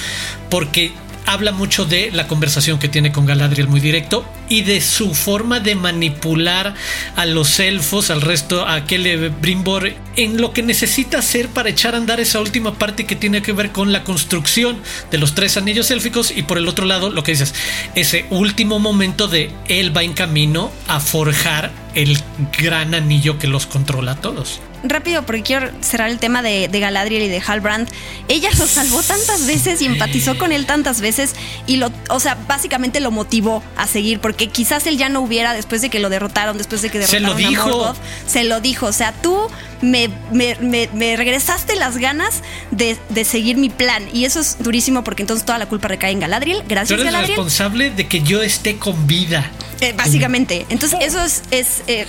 porque 0.50 0.92
habla 1.28 1.52
mucho 1.52 1.84
de 1.84 2.10
la 2.10 2.26
conversación 2.26 2.78
que 2.78 2.88
tiene 2.88 3.12
con 3.12 3.26
Galadriel 3.26 3.68
muy 3.68 3.80
directo 3.80 4.24
y 4.48 4.62
de 4.62 4.80
su 4.80 5.14
forma 5.14 5.60
de 5.60 5.74
manipular 5.74 6.74
a 7.16 7.26
los 7.26 7.60
elfos, 7.60 8.10
al 8.10 8.22
resto, 8.22 8.66
a 8.66 8.80
Celebrimbor, 8.86 9.92
en 10.16 10.40
lo 10.40 10.54
que 10.54 10.62
necesita 10.62 11.18
hacer 11.18 11.48
para 11.48 11.68
echar 11.68 11.94
a 11.94 11.98
andar 11.98 12.18
esa 12.18 12.40
última 12.40 12.78
parte 12.78 13.04
que 13.04 13.14
tiene 13.14 13.42
que 13.42 13.52
ver 13.52 13.72
con 13.72 13.92
la 13.92 14.04
construcción 14.04 14.80
de 15.10 15.18
los 15.18 15.34
tres 15.34 15.58
anillos 15.58 15.90
élficos 15.90 16.32
y 16.34 16.44
por 16.44 16.56
el 16.56 16.66
otro 16.66 16.86
lado, 16.86 17.10
lo 17.10 17.22
que 17.22 17.32
dices, 17.32 17.54
ese 17.94 18.24
último 18.30 18.78
momento 18.78 19.28
de 19.28 19.50
él 19.68 19.94
va 19.94 20.02
en 20.02 20.14
camino 20.14 20.72
a 20.86 20.98
forjar 20.98 21.70
el 21.94 22.18
gran 22.58 22.94
anillo 22.94 23.38
que 23.38 23.48
los 23.48 23.66
controla 23.66 24.12
a 24.12 24.20
todos. 24.20 24.62
Rápido, 24.82 25.24
porque 25.24 25.42
quiero 25.42 25.70
cerrar 25.80 26.10
el 26.10 26.18
tema 26.18 26.42
de, 26.42 26.68
Galadriel 26.68 27.22
y 27.22 27.28
de 27.28 27.42
Halbrand. 27.44 27.88
Ella 28.28 28.50
lo 28.58 28.66
salvó 28.66 29.02
tantas 29.02 29.46
veces 29.46 29.82
y 29.82 29.86
empatizó 29.86 30.38
con 30.38 30.52
él 30.52 30.66
tantas 30.66 31.00
veces 31.00 31.34
y 31.66 31.76
lo, 31.76 31.90
o 32.10 32.20
sea, 32.20 32.36
básicamente 32.46 33.00
lo 33.00 33.10
motivó 33.10 33.62
a 33.76 33.86
seguir, 33.86 34.20
porque 34.20 34.48
quizás 34.48 34.86
él 34.86 34.96
ya 34.98 35.08
no 35.08 35.20
hubiera 35.20 35.54
después 35.54 35.82
de 35.82 35.90
que 35.90 35.98
lo 35.98 36.08
derrotaron, 36.10 36.58
después 36.58 36.82
de 36.82 36.90
que 36.90 36.98
derrotaron 36.98 37.36
se 37.36 37.42
lo 37.42 37.48
dijo. 37.48 37.62
a 37.62 37.66
Morgoth, 37.66 37.96
se 38.26 38.44
lo 38.44 38.60
dijo. 38.60 38.86
O 38.86 38.92
sea, 38.92 39.12
tú 39.12 39.48
me, 39.82 40.08
me, 40.30 41.16
regresaste 41.16 41.76
las 41.76 41.98
ganas 41.98 42.42
de, 42.70 42.96
seguir 43.24 43.56
mi 43.56 43.70
plan. 43.70 44.04
Y 44.12 44.24
eso 44.24 44.40
es 44.40 44.56
durísimo 44.58 45.04
porque 45.04 45.22
entonces 45.22 45.44
toda 45.44 45.58
la 45.58 45.66
culpa 45.66 45.88
recae 45.88 46.12
en 46.12 46.20
Galadriel. 46.20 46.62
Gracias, 46.68 47.00
Tú 47.00 47.06
eres 47.06 47.26
responsable 47.28 47.90
de 47.90 48.06
que 48.06 48.22
yo 48.22 48.42
esté 48.42 48.76
con 48.76 49.06
vida. 49.06 49.50
Eh, 49.80 49.92
básicamente. 49.96 50.66
Entonces, 50.70 50.98
eso 51.02 51.22
es, 51.22 51.42
es 51.52 51.82
eh, 51.86 52.06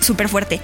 súper 0.00 0.28
fuerte. 0.30 0.60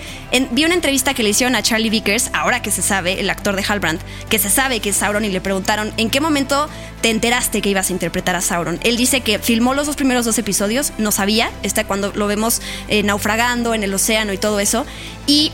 vi 0.53 0.65
una 0.65 0.75
entrevista 0.75 1.13
que 1.13 1.23
le 1.23 1.31
hicieron 1.31 1.55
a 1.55 1.63
Charlie 1.63 1.91
Vickers, 1.91 2.31
ahora 2.33 2.63
que 2.63 2.71
se 2.71 2.81
sabe, 2.81 3.21
el 3.21 3.29
actor 3.29 3.57
de 3.57 3.65
Halbrand, 3.67 4.01
que 4.31 4.39
se 4.39 4.49
sabe 4.49 4.81
que 4.81 4.91
es 4.91 4.97
Sauron, 4.97 5.25
y 5.25 5.29
le 5.29 5.43
preguntaron 5.43 5.93
en 5.99 6.09
qué 6.09 6.21
momento 6.21 6.71
te 7.03 7.11
enteraste 7.11 7.61
que 7.61 7.69
ibas 7.69 7.91
a 7.91 7.93
interpretar 7.93 8.37
a 8.37 8.41
Sauron. 8.41 8.81
Él 8.85 8.97
dice 8.97 9.21
que 9.21 9.39
filmó 9.39 9.75
los 9.75 9.87
dos 9.87 9.97
primeros 9.97 10.25
dos 10.25 10.39
episodios, 10.39 10.93
no 10.97 11.13
sabía, 11.13 11.51
está 11.63 11.85
cuando 11.85 12.13
lo 12.15 12.27
vemos 12.27 12.63
eh, 12.89 13.03
naufragando 13.03 13.75
en 13.75 13.83
el 13.83 13.93
océano 13.93 14.33
y 14.33 14.39
todo 14.39 14.59
eso. 14.59 14.87
Y 15.27 15.53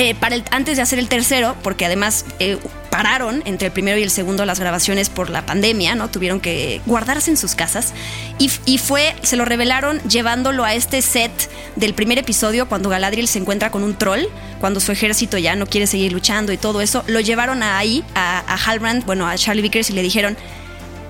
eh, 0.00 0.14
para 0.14 0.36
el, 0.36 0.44
antes 0.52 0.76
de 0.76 0.82
hacer 0.82 1.00
el 1.00 1.08
tercero, 1.08 1.56
porque 1.64 1.84
además 1.84 2.24
eh, 2.38 2.56
pararon 2.88 3.42
entre 3.46 3.66
el 3.66 3.72
primero 3.72 3.98
y 3.98 4.04
el 4.04 4.10
segundo 4.10 4.46
las 4.46 4.60
grabaciones 4.60 5.10
por 5.10 5.28
la 5.28 5.44
pandemia, 5.44 5.96
¿no? 5.96 6.08
Tuvieron 6.08 6.38
que 6.38 6.80
guardarse 6.86 7.32
en 7.32 7.36
sus 7.36 7.56
casas. 7.56 7.94
Y, 8.38 8.48
y, 8.64 8.78
fue, 8.78 9.16
se 9.22 9.34
lo 9.34 9.44
revelaron 9.44 10.00
llevándolo 10.02 10.62
a 10.62 10.74
este 10.74 11.02
set 11.02 11.32
del 11.74 11.94
primer 11.94 12.16
episodio 12.16 12.68
cuando 12.68 12.88
Galadriel 12.88 13.26
se 13.26 13.40
encuentra 13.40 13.72
con 13.72 13.82
un 13.82 13.98
troll, 13.98 14.22
cuando 14.60 14.78
su 14.78 14.92
ejército 14.92 15.36
ya 15.36 15.56
no 15.56 15.66
quiere 15.66 15.88
seguir 15.88 16.12
luchando 16.12 16.52
y 16.52 16.58
todo 16.58 16.80
eso. 16.80 17.02
Lo 17.08 17.18
llevaron 17.18 17.64
ahí, 17.64 18.04
a, 18.14 18.44
a 18.46 18.54
Halbrand, 18.54 19.04
bueno, 19.04 19.26
a 19.26 19.36
Charlie 19.36 19.62
Vickers 19.62 19.90
y 19.90 19.94
le 19.94 20.02
dijeron, 20.02 20.36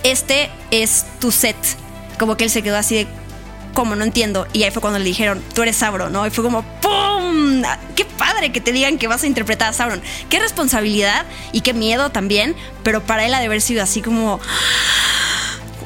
este 0.03 0.49
es 0.71 1.05
tu 1.21 1.31
set. 1.31 1.57
Como 2.19 2.39
que 2.39 2.45
él 2.45 2.51
se 2.51 2.63
quedó 2.63 2.79
así 2.79 2.95
de, 2.95 3.07
¿cómo? 3.75 3.97
No 3.97 4.05
entiendo. 4.05 4.47
Y 4.53 4.63
ahí 4.63 4.71
fue 4.71 4.81
cuando 4.81 4.99
le 4.99 5.05
dijeron, 5.05 5.43
tú 5.55 5.63
eres 5.63 5.77
Sauron, 5.77 6.13
¿no? 6.13 6.27
Y 6.27 6.31
fue 6.31 6.43
como, 6.43 6.65
¡Qué 7.97 8.05
padre 8.05 8.53
que 8.53 8.61
te 8.61 8.73
digan 8.73 8.99
que 8.99 9.09
vas 9.09 9.23
a 9.23 9.27
interpretar 9.27 9.69
a 9.69 9.73
Sauron! 9.73 10.03
¡Qué 10.29 10.39
responsabilidad 10.39 11.27
y 11.53 11.61
qué 11.63 11.73
miedo 11.73 12.11
también! 12.11 12.55
Pero 12.83 13.03
para 13.03 13.27
él 13.27 13.35
ha 13.35 13.41
de 13.41 13.47
haber 13.47 13.61
sido 13.61 13.83
así 13.83 14.03
como 14.03 14.41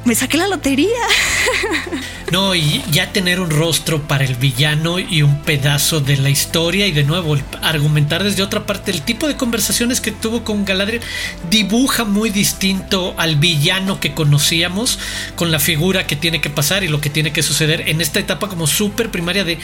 me 0.05 0.15
saqué 0.15 0.37
la 0.37 0.49
lotería. 0.49 0.89
No, 2.33 2.55
y 2.55 2.83
ya 2.91 3.13
tener 3.13 3.41
un 3.41 3.51
rostro 3.51 4.09
para 4.09 4.25
el 4.25 4.37
villano 4.37 4.99
y 4.99 5.21
un 5.21 5.43
pedazo 5.43 6.01
de 6.01 6.17
la 6.17 6.31
historia 6.31 6.87
y 6.87 6.93
de 6.93 7.05
nuevo 7.05 7.37
argumentar 7.61 8.25
desde 8.25 8.43
otra 8.43 8.65
parte 8.65 8.91
el 8.91 9.03
tipo 9.03 9.29
de 9.29 9.37
conversaciones 9.37 10.01
que 10.01 10.13
tuvo 10.13 10.43
con 10.43 10.65
Galadriel 10.65 11.03
dibuja 11.51 12.05
muy 12.05 12.31
distinto 12.31 13.15
al 13.19 13.37
villano 13.37 14.01
que 14.01 14.15
conocíamos 14.15 14.99
con 15.37 15.53
la 15.53 15.59
figura 15.59 16.07
que 16.07 16.17
tiene 16.17 16.41
que 16.41 16.49
pasar 16.49 16.83
y 16.85 16.89
lo 16.89 17.03
que 17.03 17.11
tiene 17.11 17.35
que 17.35 17.43
suceder 17.43 17.87
en 17.91 18.01
esta 18.01 18.19
etapa 18.19 18.49
como 18.49 18.67
súper 18.67 19.11
primaria 19.11 19.45
de 19.45 19.59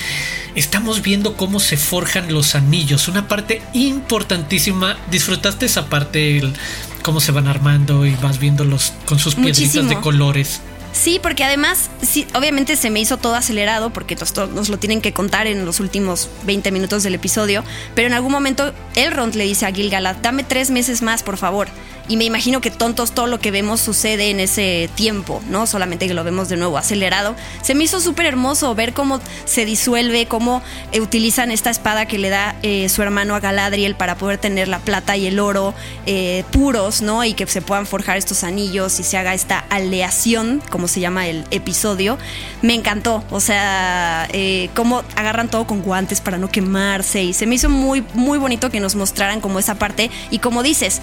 estamos 0.55 1.01
viendo 1.01 1.39
cómo 1.39 1.61
se 1.61 1.79
forjan 1.79 2.31
los 2.35 2.55
anillos, 2.55 3.09
una 3.09 3.29
parte 3.29 3.63
importantísima. 3.73 4.99
¿Disfrutaste 5.11 5.65
esa 5.65 5.87
parte? 5.87 6.37
El, 6.37 6.53
cómo 7.01 7.21
se 7.21 7.33
van 7.33 7.49
armando 7.49 8.05
y 8.05 8.15
vas 8.17 8.39
viéndolos 8.39 8.93
con 9.07 9.19
sus 9.19 9.37
piedritas 9.37 9.89
de 9.89 9.99
colores. 10.01 10.61
Sí, 10.99 11.21
porque 11.23 11.45
además, 11.45 11.90
sí, 12.02 12.26
obviamente 12.35 12.75
se 12.75 12.90
me 12.90 12.99
hizo 12.99 13.19
todo 13.19 13.37
acelerado 13.37 13.90
porque 13.90 14.17
nos, 14.17 14.69
lo 14.69 14.78
tienen 14.81 15.00
que 15.00 15.12
contar 15.12 15.47
en 15.47 15.64
los 15.64 15.78
últimos 15.78 16.28
20 16.43 16.73
minutos 16.73 17.05
del 17.05 17.14
episodio, 17.14 17.62
pero 17.95 18.09
en 18.09 18.14
algún 18.14 18.33
momento 18.33 18.75
Elrond 18.97 19.37
le 19.37 19.45
dice 19.45 19.64
a 19.64 19.71
Gilgalad, 19.71 20.17
dame 20.17 20.43
tres 20.43 20.73
meses 20.73 21.00
más, 21.00 21.23
por 21.23 21.37
favor 21.37 21.69
y 22.09 22.17
me 22.17 22.25
imagino 22.25 22.61
que 22.61 22.71
tontos 22.71 23.12
todo 23.12 23.26
lo 23.26 23.38
que 23.38 23.50
vemos 23.50 23.81
sucede 23.81 24.31
en 24.31 24.40
ese 24.40 24.88
tiempo, 24.95 25.43
¿no? 25.49 25.67
Solamente 25.67 26.09
que 26.09 26.14
lo 26.14 26.25
vemos 26.25 26.49
de 26.49 26.57
nuevo 26.57 26.78
acelerado. 26.78 27.37
Se 27.62 27.75
me 27.75 27.85
hizo 27.85 28.00
súper 28.00 28.26
hermoso 28.26 28.75
ver 28.75 28.95
cómo 28.95 29.21
se 29.45 29.67
disuelve, 29.67 30.26
cómo 30.26 30.62
eh, 30.93 31.00
utilizan 31.00 31.50
esta 31.50 31.71
espada 31.71 32.07
que 32.07 32.19
le 32.19 32.31
da 32.31 32.57
eh, 32.62 32.88
su 32.88 33.02
hermano 33.02 33.35
a 33.35 33.40
Galadriel 33.40 33.95
para 33.95 34.17
poder 34.17 34.38
tener 34.38 34.69
la 34.69 34.78
plata 34.78 35.17
y 35.17 35.26
el 35.26 35.38
oro 35.38 35.75
eh, 36.07 36.45
puros, 36.50 37.02
¿no? 37.02 37.25
Y 37.25 37.35
que 37.35 37.47
se 37.47 37.61
puedan 37.61 37.87
forjar 37.87 38.17
estos 38.17 38.43
anillos 38.43 38.99
y 39.00 39.05
se 39.05 39.19
haga 39.19 39.35
esta 39.35 39.59
aleación, 39.69 40.62
como 40.71 40.88
se 40.88 41.00
llama 41.00 41.26
el 41.26 41.45
episodio. 41.50 42.18
Me 42.62 42.75
encantó, 42.75 43.25
o 43.30 43.40
sea, 43.40 44.28
cómo 44.75 45.02
agarran 45.16 45.49
todo 45.49 45.66
con 45.66 45.83
guantes 45.83 46.21
para 46.21 46.38
no 46.38 46.49
quemarse 46.49 47.23
y 47.23 47.33
se 47.33 47.47
me 47.47 47.54
hizo 47.54 47.68
muy, 47.68 48.04
muy 48.14 48.38
bonito 48.38 48.71
que 48.71 48.80
nos 48.80 48.95
mostraran 48.95 49.40
como 49.40 49.59
esa 49.59 49.76
parte 49.76 50.11
y 50.30 50.38
como 50.38 50.62
dices, 50.62 51.00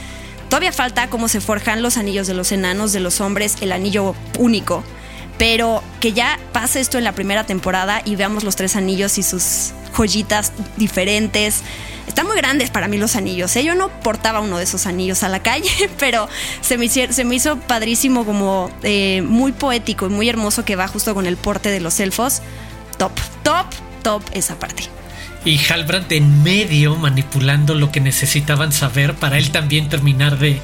Todavía 0.50 0.72
falta 0.72 1.10
cómo 1.10 1.28
se 1.28 1.42
forjan 1.42 1.82
los 1.82 1.98
anillos 1.98 2.28
de 2.28 2.34
los 2.34 2.52
enanos, 2.52 2.94
de 2.94 3.00
los 3.00 3.20
hombres, 3.20 3.58
el 3.62 3.72
anillo 3.72 4.16
único. 4.38 4.84
Pero 5.38 5.84
que 6.00 6.14
ya 6.14 6.40
pase 6.54 6.80
esto 6.80 6.98
en 6.98 7.04
la 7.04 7.12
primera 7.12 7.46
temporada 7.46 8.02
y 8.06 8.16
veamos 8.16 8.44
los 8.44 8.56
tres 8.56 8.76
anillos 8.76 9.18
y 9.18 9.24
sus 9.24 9.74
joyitas 9.94 10.54
diferentes. 10.78 11.62
Están 12.08 12.28
muy 12.28 12.38
grandes 12.38 12.70
para 12.70 12.88
mí 12.88 12.98
los 12.98 13.16
anillos. 13.16 13.56
¿eh? 13.56 13.64
Yo 13.64 13.76
no 13.76 13.90
portaba 14.02 14.40
uno 14.40 14.58
de 14.58 14.64
esos 14.64 14.86
anillos 14.86 15.24
a 15.24 15.30
la 15.30 15.42
calle, 15.42 15.90
pero 16.00 16.28
se 16.62 16.78
me, 16.78 16.86
hizo 17.36 17.60
padrísimo, 17.60 18.26
como 18.26 18.70
eh, 18.84 19.22
muy 19.22 19.52
poético 19.52 20.06
y 20.08 20.10
muy 20.10 20.30
hermoso 20.30 20.66
que 20.66 20.76
va 20.76 20.88
justo 20.88 21.14
con 21.14 21.26
el 21.26 21.38
porte 21.38 21.70
de 21.70 21.80
los 21.80 22.00
elfos. 22.00 22.42
Top, 22.98 23.12
top, 23.44 23.66
top 24.04 24.24
esa 24.32 24.58
parte 24.58 24.90
y 25.46 25.60
Halbrand 25.60 26.12
en 26.12 26.42
medio 26.44 26.96
manipulando 26.96 27.76
lo 27.76 27.92
que 27.92 28.02
necesitaban 28.02 28.72
saber 28.72 29.14
para 29.14 29.38
él 29.38 29.52
también 29.52 29.90
terminar 29.90 30.40
de 30.40 30.60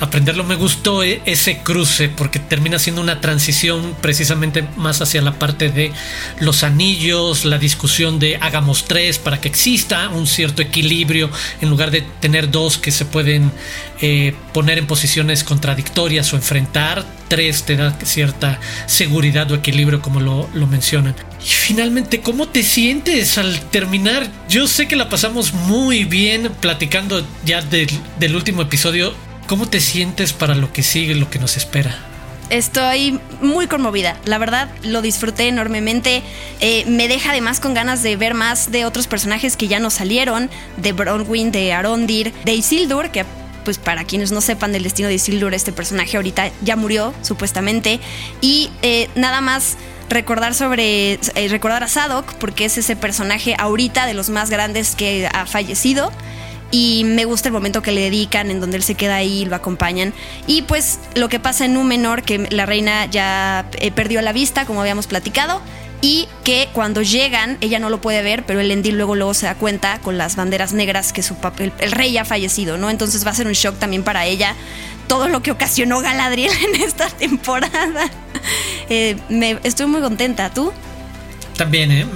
aprenderlo. 0.00 0.42
Me 0.42 0.56
gustó 0.56 1.04
e-, 1.04 1.22
ese 1.24 1.58
cruce 1.58 2.08
porque 2.08 2.40
termina 2.40 2.80
siendo 2.80 3.00
una 3.00 3.20
transición 3.20 3.94
precisamente 4.00 4.66
más 4.76 5.00
hacia 5.00 5.22
la 5.22 5.38
parte 5.38 5.70
de 5.70 5.92
los 6.40 6.64
anillos, 6.64 7.44
la 7.44 7.58
discusión 7.58 8.18
de 8.18 8.36
hagamos 8.40 8.84
tres 8.84 9.18
para 9.18 9.40
que 9.40 9.48
exista 9.48 10.08
un 10.08 10.26
cierto 10.26 10.60
equilibrio 10.60 11.30
en 11.60 11.70
lugar 11.70 11.92
de 11.92 12.02
tener 12.20 12.50
dos 12.50 12.78
que 12.78 12.90
se 12.90 13.04
pueden 13.04 13.52
eh, 14.00 14.34
poner 14.52 14.78
en 14.78 14.88
posiciones 14.88 15.44
contradictorias 15.44 16.32
o 16.32 16.36
enfrentar. 16.36 17.04
Tres 17.28 17.64
te 17.64 17.76
da 17.76 17.96
cierta 18.04 18.60
seguridad 18.86 19.50
o 19.50 19.54
equilibrio 19.54 20.00
como 20.02 20.20
lo 20.20 20.66
mencionan. 20.66 21.14
Y 21.46 21.48
finalmente, 21.48 22.22
¿cómo 22.22 22.48
te 22.48 22.64
sientes 22.64 23.38
al 23.38 23.60
terminar? 23.70 24.26
Yo 24.48 24.66
sé 24.66 24.88
que 24.88 24.96
la 24.96 25.08
pasamos 25.08 25.54
muy 25.54 26.02
bien 26.02 26.50
platicando 26.60 27.24
ya 27.44 27.62
del, 27.62 28.34
último 28.34 28.62
episodio. 28.62 29.14
¿Cómo 29.46 29.68
te 29.68 29.78
sientes 29.78 30.32
para 30.32 30.56
lo 30.56 30.72
que 30.72 30.82
sigue, 30.82 31.14
lo 31.14 31.30
que 31.30 31.38
nos 31.38 31.56
espera? 31.56 31.96
Estoy 32.50 33.20
muy 33.40 33.68
conmovida, 33.68 34.18
la 34.24 34.38
verdad 34.38 34.68
lo 34.82 35.02
disfruté 35.02 35.46
enormemente, 35.46 36.22
eh, 36.60 36.84
me 36.86 37.06
deja 37.06 37.30
además 37.30 37.60
con 37.60 37.74
ganas 37.74 38.02
de 38.02 38.16
ver 38.16 38.34
más 38.34 38.72
de 38.72 38.84
otros 38.84 39.06
personajes 39.06 39.56
que 39.56 39.68
ya 39.68 39.78
no 39.78 39.90
salieron, 39.90 40.50
de 40.76 40.92
Bronwyn, 40.92 41.52
de 41.52 41.72
Arondir, 41.72 42.32
de 42.44 42.54
Isildur, 42.54 43.10
que 43.10 43.24
pues 43.64 43.78
para 43.78 44.04
quienes 44.04 44.30
no 44.30 44.40
sepan 44.40 44.70
del 44.70 44.84
destino 44.84 45.08
de 45.08 45.14
Isildur, 45.14 45.54
este 45.54 45.72
personaje 45.72 46.16
ahorita 46.16 46.50
ya 46.62 46.76
murió 46.76 47.14
supuestamente, 47.22 47.98
y 48.40 48.70
eh, 48.82 49.08
nada 49.16 49.40
más 49.40 49.76
recordar 50.08 50.54
sobre 50.54 51.14
eh, 51.14 51.48
recordar 51.48 51.82
a 51.82 51.88
Sadok 51.88 52.34
porque 52.34 52.64
es 52.64 52.78
ese 52.78 52.96
personaje 52.96 53.54
ahorita 53.58 54.06
de 54.06 54.14
los 54.14 54.28
más 54.28 54.50
grandes 54.50 54.94
que 54.94 55.28
ha 55.32 55.46
fallecido. 55.46 56.12
Y 56.72 57.04
me 57.04 57.24
gusta 57.24 57.48
el 57.48 57.52
momento 57.52 57.80
que 57.80 57.92
le 57.92 58.00
dedican 58.00 58.50
en 58.50 58.60
donde 58.60 58.76
él 58.76 58.82
se 58.82 58.96
queda 58.96 59.16
ahí 59.16 59.42
y 59.42 59.44
lo 59.44 59.54
acompañan. 59.54 60.12
Y 60.48 60.62
pues 60.62 60.98
lo 61.14 61.28
que 61.28 61.38
pasa 61.38 61.64
en 61.64 61.76
un 61.76 61.86
menor 61.86 62.22
que 62.22 62.48
la 62.50 62.66
reina 62.66 63.06
ya 63.06 63.68
eh, 63.78 63.92
perdió 63.92 64.20
la 64.20 64.32
vista 64.32 64.66
como 64.66 64.80
habíamos 64.80 65.06
platicado 65.06 65.62
y 66.02 66.28
que 66.44 66.68
cuando 66.72 67.02
llegan 67.02 67.56
ella 67.62 67.78
no 67.78 67.88
lo 67.88 68.02
puede 68.02 68.20
ver 68.20 68.44
pero 68.44 68.60
el 68.60 68.70
Endil 68.70 68.96
luego 68.96 69.14
luego 69.14 69.32
se 69.32 69.46
da 69.46 69.54
cuenta 69.54 69.98
con 70.00 70.18
las 70.18 70.36
banderas 70.36 70.74
negras 70.74 71.14
que 71.14 71.22
su 71.22 71.34
el 71.58 71.92
rey 71.92 72.12
ya 72.12 72.20
ha 72.20 72.24
fallecido 72.26 72.76
no 72.76 72.90
entonces 72.90 73.26
va 73.26 73.30
a 73.30 73.34
ser 73.34 73.46
un 73.46 73.54
shock 73.54 73.78
también 73.78 74.02
para 74.02 74.26
ella 74.26 74.54
todo 75.06 75.28
lo 75.28 75.42
que 75.42 75.50
ocasionó 75.50 76.00
Galadriel 76.00 76.52
en 76.74 76.82
esta 76.82 77.08
temporada. 77.08 78.10
Eh, 78.88 79.16
me, 79.28 79.58
estoy 79.62 79.86
muy 79.86 80.00
contenta, 80.00 80.52
¿tú? 80.52 80.72
También, 81.56 81.90
¿eh? 81.90 82.06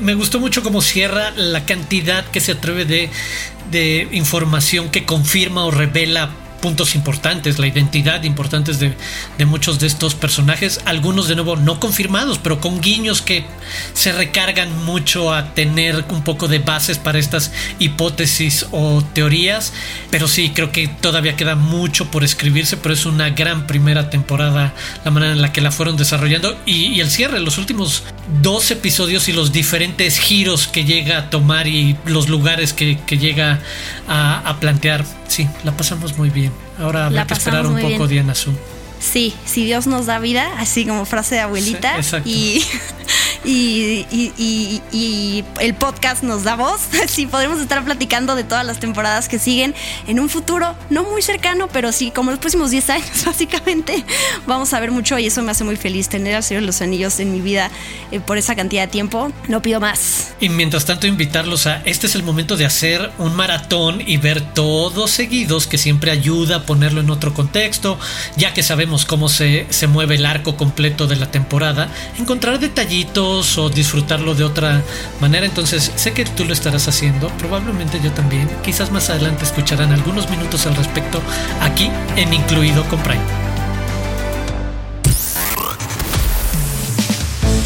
me, 0.00 0.14
gustó 0.14 0.38
mucho 0.38 0.62
cómo 0.62 0.82
cierra 0.82 1.30
la 1.30 1.64
cantidad 1.64 2.24
que 2.26 2.40
se 2.40 2.52
atreve 2.52 2.84
de 2.84 4.08
información 4.12 4.90
que 4.90 5.06
confirma 5.06 5.64
o 5.64 5.70
revela 5.70 6.30
puntos 6.62 6.94
importantes, 6.94 7.58
la 7.58 7.66
identidad 7.66 8.22
importantes 8.22 8.78
de, 8.78 8.94
de, 9.36 9.44
muchos 9.44 9.78
de 9.78 9.86
estos 9.86 10.14
personajes, 10.14 10.80
algunos 10.86 11.28
de 11.28 11.34
nuevo 11.34 11.56
no 11.56 11.78
confirmados, 11.78 12.38
pero 12.38 12.58
con 12.58 12.80
guiños 12.80 13.20
que 13.20 13.44
se 13.92 14.12
recargan 14.12 14.84
mucho 14.84 15.34
a 15.34 15.52
tener 15.52 16.06
un 16.08 16.24
poco 16.24 16.48
de 16.48 16.60
bases 16.60 16.96
para 16.96 17.18
estas 17.18 17.52
hipótesis 17.78 18.66
o 18.70 19.02
teorías, 19.12 19.74
pero 20.10 20.26
sí, 20.28 20.52
creo 20.54 20.72
que 20.72 20.88
todavía 20.88 21.36
queda 21.36 21.56
mucho 21.56 22.10
por 22.10 22.24
escribirse, 22.24 22.78
pero 22.78 22.94
es 22.94 23.04
una 23.04 23.28
gran 23.30 23.66
primera 23.66 24.08
temporada 24.08 24.72
la 25.04 25.10
manera 25.10 25.32
en 25.32 25.42
la 25.42 25.52
que 25.52 25.60
la 25.60 25.70
fueron 25.70 25.96
desarrollando 25.96 26.56
y, 26.64 27.00
el 27.00 27.10
cierre, 27.10 27.40
los 27.40 27.58
últimos 27.58 28.04
dos 28.40 28.70
episodios 28.70 29.28
y 29.28 29.32
los 29.32 29.52
diferentes 29.52 30.18
giros 30.18 30.68
que 30.68 30.84
llega 30.84 31.18
a 31.18 31.30
tomar 31.30 31.66
y 31.66 31.96
los 32.04 32.28
lugares 32.28 32.72
que, 32.72 32.96
llega 33.10 33.60
a, 34.08 34.56
plantear. 34.60 35.04
Sí, 35.32 35.48
la 35.64 35.74
pasamos 35.74 36.18
muy 36.18 36.28
bien. 36.28 36.52
Ahora 36.78 37.06
habrá 37.06 37.26
que 37.26 37.32
esperar 37.32 37.66
un 37.66 37.76
poco, 37.76 37.88
bien. 37.88 38.08
Diana 38.08 38.34
Su. 38.34 38.52
Sí, 39.00 39.34
si 39.46 39.64
Dios 39.64 39.86
nos 39.86 40.04
da 40.04 40.18
vida, 40.18 40.46
así 40.58 40.84
como 40.84 41.06
frase 41.06 41.36
de 41.36 41.40
abuelita. 41.40 42.02
Sí, 42.02 42.62
y, 43.46 44.06
y, 44.10 44.32
y, 44.36 44.82
y, 44.92 45.44
el 45.58 45.72
podcast 45.72 46.22
nos 46.22 46.44
da 46.44 46.54
voz. 46.54 46.82
Sí, 47.08 47.26
podremos 47.26 47.62
estar 47.62 47.82
platicando 47.82 48.34
de 48.34 48.44
todas 48.44 48.66
las 48.66 48.78
temporadas 48.78 49.30
que 49.30 49.38
siguen 49.38 49.74
en 50.06 50.20
un 50.20 50.28
futuro 50.28 50.76
no 50.90 51.02
muy 51.04 51.22
cercano, 51.22 51.66
pero 51.72 51.92
sí, 51.92 52.10
como 52.10 52.30
los 52.30 52.38
próximos 52.38 52.70
10 52.70 52.90
años, 52.90 53.10
básicamente. 53.24 54.04
Vamos 54.46 54.74
a 54.74 54.80
ver 54.80 54.90
mucho 54.90 55.18
y 55.18 55.28
eso 55.28 55.42
me 55.42 55.52
hace 55.52 55.64
muy 55.64 55.76
feliz 55.76 56.10
tener 56.10 56.34
al 56.34 56.42
Señor 56.42 56.60
de 56.60 56.66
los 56.66 56.82
Anillos 56.82 57.18
en 57.20 57.32
mi 57.32 57.40
vida 57.40 57.70
eh, 58.10 58.20
por 58.20 58.36
esa 58.36 58.54
cantidad 58.54 58.82
de 58.82 58.88
tiempo. 58.88 59.32
No 59.48 59.62
pido 59.62 59.80
más. 59.80 60.31
Y 60.42 60.48
mientras 60.48 60.86
tanto, 60.86 61.06
invitarlos 61.06 61.68
a 61.68 61.82
este 61.84 62.08
es 62.08 62.16
el 62.16 62.24
momento 62.24 62.56
de 62.56 62.66
hacer 62.66 63.12
un 63.18 63.32
maratón 63.36 64.02
y 64.04 64.16
ver 64.16 64.40
todos 64.40 65.12
seguidos, 65.12 65.68
que 65.68 65.78
siempre 65.78 66.10
ayuda 66.10 66.56
a 66.56 66.62
ponerlo 66.64 67.00
en 67.00 67.10
otro 67.10 67.32
contexto, 67.32 67.96
ya 68.36 68.52
que 68.52 68.64
sabemos 68.64 69.04
cómo 69.04 69.28
se, 69.28 69.68
se, 69.70 69.86
mueve 69.86 70.16
el 70.16 70.26
arco 70.26 70.56
completo 70.56 71.06
de 71.06 71.14
la 71.14 71.30
temporada, 71.30 71.90
encontrar 72.18 72.58
detallitos 72.58 73.56
o 73.56 73.70
disfrutarlo 73.70 74.34
de 74.34 74.42
otra 74.42 74.82
manera. 75.20 75.46
Entonces, 75.46 75.92
sé 75.94 76.12
que 76.12 76.24
tú 76.24 76.44
lo 76.44 76.52
estarás 76.52 76.88
haciendo, 76.88 77.28
probablemente 77.38 78.00
yo 78.02 78.10
también. 78.10 78.50
Quizás 78.64 78.90
más 78.90 79.10
adelante 79.10 79.44
escucharán 79.44 79.92
algunos 79.92 80.28
minutos 80.28 80.66
al 80.66 80.74
respecto 80.74 81.22
aquí 81.60 81.88
en 82.16 82.34
Incluido 82.34 82.82
con 82.88 83.00
Prime. 83.04 83.22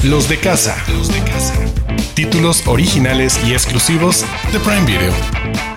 Los 0.02 0.28
de 0.28 0.38
casa. 0.38 0.76
Los 0.88 1.08
de 1.08 1.22
casa. 1.22 1.65
Títulos 2.16 2.66
originales 2.66 3.38
y 3.46 3.52
exclusivos 3.52 4.24
de 4.50 4.58
Prime 4.60 4.86
Video. 4.86 5.75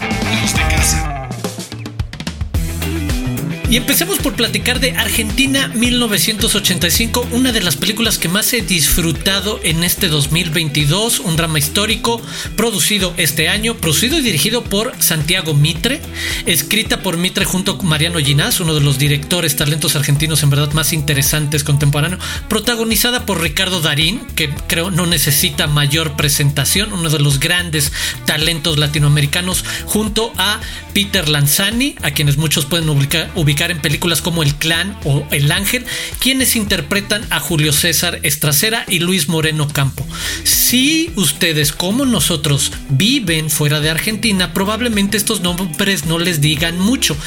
Y 3.70 3.78
empecemos 3.78 4.18
por 4.18 4.34
platicar 4.34 4.80
de 4.80 4.94
Argentina 4.98 5.68
1985, 5.68 7.28
una 7.34 7.52
de 7.52 7.62
las 7.62 7.78
películas 7.78 8.18
que 8.18 8.28
más 8.28 8.52
he 8.54 8.62
disfrutado 8.62 9.60
en 9.64 9.84
este 9.84 10.08
2022, 10.08 11.20
un 11.20 11.36
drama 11.36 11.60
histórico 11.60 12.20
producido 12.56 13.14
este 13.18 13.48
año, 13.48 13.76
producido 13.76 14.18
y 14.18 14.24
dirigido 14.24 14.64
por 14.64 14.92
Santiago 14.98 15.54
Mitre, 15.54 16.02
escrita 16.48 17.04
por 17.04 17.18
Mitre 17.18 17.46
junto 17.46 17.78
con 17.78 17.90
Mariano 17.90 18.18
Ginás, 18.18 18.60
uno 18.60 18.74
de 18.74 18.82
los 18.82 18.98
directores 18.98 19.56
talentos 19.56 19.96
argentinos 19.96 20.42
en 20.42 20.50
verdad 20.50 20.72
más 20.72 20.92
interesantes 20.92 21.64
contemporáneos, 21.64 22.24
protagonizada 22.48 23.28
por 23.28 23.40
Ricardo 23.40 23.82
Darín, 23.82 24.22
que 24.36 24.50
creo 24.66 24.90
no 24.90 25.06
necesita 25.06 25.68
mayor 25.68 26.16
presentación, 26.16 26.92
uno 26.92 27.12
de 27.12 27.20
los 27.20 27.40
grandes 27.40 27.92
talentos 28.26 28.80
latinoamericanos, 28.80 29.64
junto 29.86 30.34
a 30.38 30.60
Peter 30.96 31.30
Lanzani, 31.30 31.96
a 32.02 32.10
quienes 32.10 32.38
muchos 32.38 32.66
pueden 32.66 32.90
ubicar, 32.90 33.30
ubicar 33.36 33.59
en 33.68 33.82
películas 33.82 34.22
como 34.22 34.44
El 34.44 34.56
Clan 34.56 34.98
o 35.04 35.26
El 35.32 35.52
Ángel, 35.52 35.86
quienes 36.20 36.56
interpretan 36.56 37.26
a 37.30 37.40
Julio 37.40 37.74
César 37.74 38.20
Estracera 38.24 38.86
y 38.88 39.00
Luis 39.00 39.28
Moreno 39.28 39.68
Campo. 39.68 40.08
Si 40.44 41.12
ustedes, 41.16 41.74
como 41.74 42.06
nosotros, 42.06 42.72
viven 42.90 43.50
fuera 43.50 43.80
de 43.82 43.90
Argentina, 43.90 44.54
probablemente 44.54 45.18
estos 45.18 45.42
nombres 45.42 46.06
no 46.06 46.20
les 46.20 46.42
digan 46.42 46.80
mucho, 46.80 47.18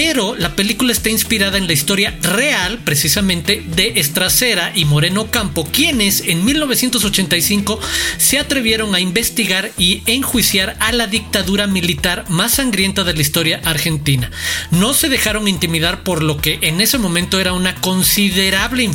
pero 0.00 0.36
la 0.36 0.54
película 0.54 0.92
está 0.92 1.10
inspirada 1.10 1.58
en 1.58 1.66
la 1.66 1.72
historia 1.72 2.16
real, 2.22 2.78
precisamente, 2.84 3.64
de 3.66 3.94
Estracera 3.96 4.70
y 4.72 4.84
Moreno 4.84 5.28
Campo, 5.32 5.66
quienes 5.72 6.20
en 6.20 6.44
1985 6.44 7.80
se 8.16 8.38
atrevieron 8.38 8.94
a 8.94 9.00
investigar 9.00 9.72
y 9.76 10.02
enjuiciar 10.06 10.76
a 10.78 10.92
la 10.92 11.08
dictadura 11.08 11.66
militar 11.66 12.26
más 12.28 12.54
sangrienta 12.54 13.02
de 13.02 13.14
la 13.14 13.20
historia 13.20 13.60
argentina. 13.64 14.30
No 14.70 14.94
se 14.94 15.08
dejaron 15.08 15.48
intimidar 15.48 16.04
por 16.04 16.22
lo 16.22 16.36
que 16.36 16.60
en 16.62 16.80
ese 16.80 16.98
momento 16.98 17.40
era 17.40 17.52
una 17.52 17.74
considerable 17.74 18.88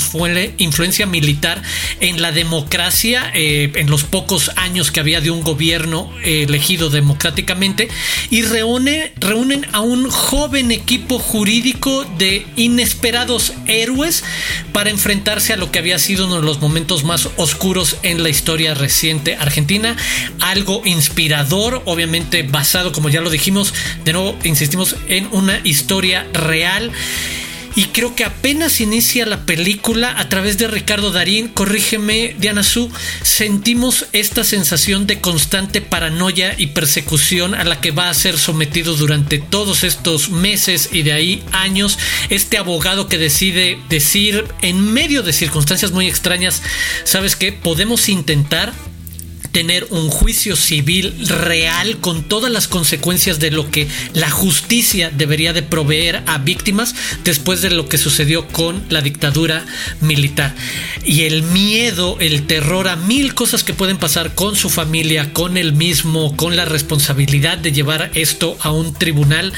influencia 0.57 1.05
militar 1.05 1.61
en 1.99 2.21
la 2.21 2.31
democracia, 2.31 3.29
eh, 3.35 3.73
en 3.75 3.89
los 3.89 4.05
pocos 4.05 4.51
años 4.55 4.89
que 4.89 5.01
había 5.01 5.19
de 5.19 5.31
un 5.31 5.41
gobierno 5.41 6.13
eh, 6.23 6.43
elegido 6.43 6.89
democráticamente, 6.89 7.89
y 8.29 8.43
reúne, 8.43 9.11
reúnen 9.17 9.67
a 9.73 9.81
un 9.81 10.09
joven 10.09 10.71
equipo 10.71 10.92
jurídico 10.99 12.05
de 12.17 12.45
inesperados 12.55 13.53
héroes 13.67 14.23
para 14.71 14.89
enfrentarse 14.89 15.53
a 15.53 15.57
lo 15.57 15.71
que 15.71 15.79
había 15.79 15.99
sido 15.99 16.25
uno 16.25 16.37
de 16.37 16.45
los 16.45 16.61
momentos 16.61 17.03
más 17.03 17.29
oscuros 17.37 17.97
en 18.03 18.23
la 18.23 18.29
historia 18.29 18.73
reciente 18.73 19.35
argentina. 19.35 19.95
Algo 20.39 20.81
inspirador, 20.85 21.81
obviamente 21.85 22.43
basado, 22.43 22.91
como 22.91 23.09
ya 23.09 23.21
lo 23.21 23.29
dijimos, 23.29 23.73
de 24.05 24.13
nuevo 24.13 24.37
insistimos 24.43 24.95
en 25.07 25.27
una 25.31 25.59
historia 25.63 26.27
real. 26.33 26.91
Y 27.75 27.85
creo 27.85 28.15
que 28.15 28.23
apenas 28.23 28.81
inicia 28.81 29.25
la 29.25 29.45
película 29.45 30.19
a 30.19 30.29
través 30.29 30.57
de 30.57 30.67
Ricardo 30.67 31.11
Darín, 31.11 31.47
corrígeme 31.47 32.35
Diana 32.37 32.63
Su, 32.63 32.91
sentimos 33.23 34.05
esta 34.13 34.43
sensación 34.43 35.07
de 35.07 35.21
constante 35.21 35.81
paranoia 35.81 36.53
y 36.57 36.67
persecución 36.67 37.55
a 37.55 37.63
la 37.63 37.81
que 37.81 37.91
va 37.91 38.09
a 38.09 38.13
ser 38.13 38.37
sometido 38.37 38.95
durante 38.95 39.39
todos 39.39 39.83
estos 39.83 40.29
meses 40.29 40.89
y 40.91 41.01
de 41.01 41.13
ahí 41.13 41.43
años 41.51 41.97
este 42.29 42.57
abogado 42.57 43.07
que 43.07 43.17
decide 43.17 43.79
decir 43.89 44.45
en 44.61 44.93
medio 44.93 45.23
de 45.23 45.33
circunstancias 45.33 45.91
muy 45.91 46.07
extrañas, 46.07 46.61
¿sabes 47.05 47.35
qué? 47.35 47.51
Podemos 47.51 48.07
intentar 48.07 48.73
tener 49.53 49.85
un 49.91 50.09
juicio 50.09 50.55
civil 50.55 51.13
real 51.27 51.99
con 51.99 52.23
todas 52.23 52.51
las 52.51 52.67
consecuencias 52.67 53.39
de 53.39 53.51
lo 53.51 53.69
que 53.69 53.87
la 54.13 54.31
justicia 54.31 55.11
debería 55.11 55.53
de 55.53 55.61
proveer 55.61 56.23
a 56.25 56.39
víctimas 56.39 56.95
después 57.23 57.61
de 57.61 57.69
lo 57.69 57.87
que 57.87 57.99
sucedió 57.99 58.47
con 58.47 58.83
la 58.89 59.01
dictadura 59.01 59.65
militar. 60.01 60.55
Y 61.05 61.21
el 61.21 61.43
miedo, 61.43 62.17
el 62.19 62.47
terror 62.47 62.87
a 62.87 62.95
mil 62.95 63.35
cosas 63.35 63.63
que 63.63 63.75
pueden 63.75 63.97
pasar 63.97 64.33
con 64.33 64.55
su 64.55 64.71
familia, 64.71 65.31
con 65.33 65.55
él 65.55 65.73
mismo, 65.73 66.35
con 66.35 66.55
la 66.55 66.65
responsabilidad 66.65 67.59
de 67.59 67.71
llevar 67.71 68.11
esto 68.15 68.57
a 68.59 68.71
un 68.71 68.95
tribunal. 68.95 69.53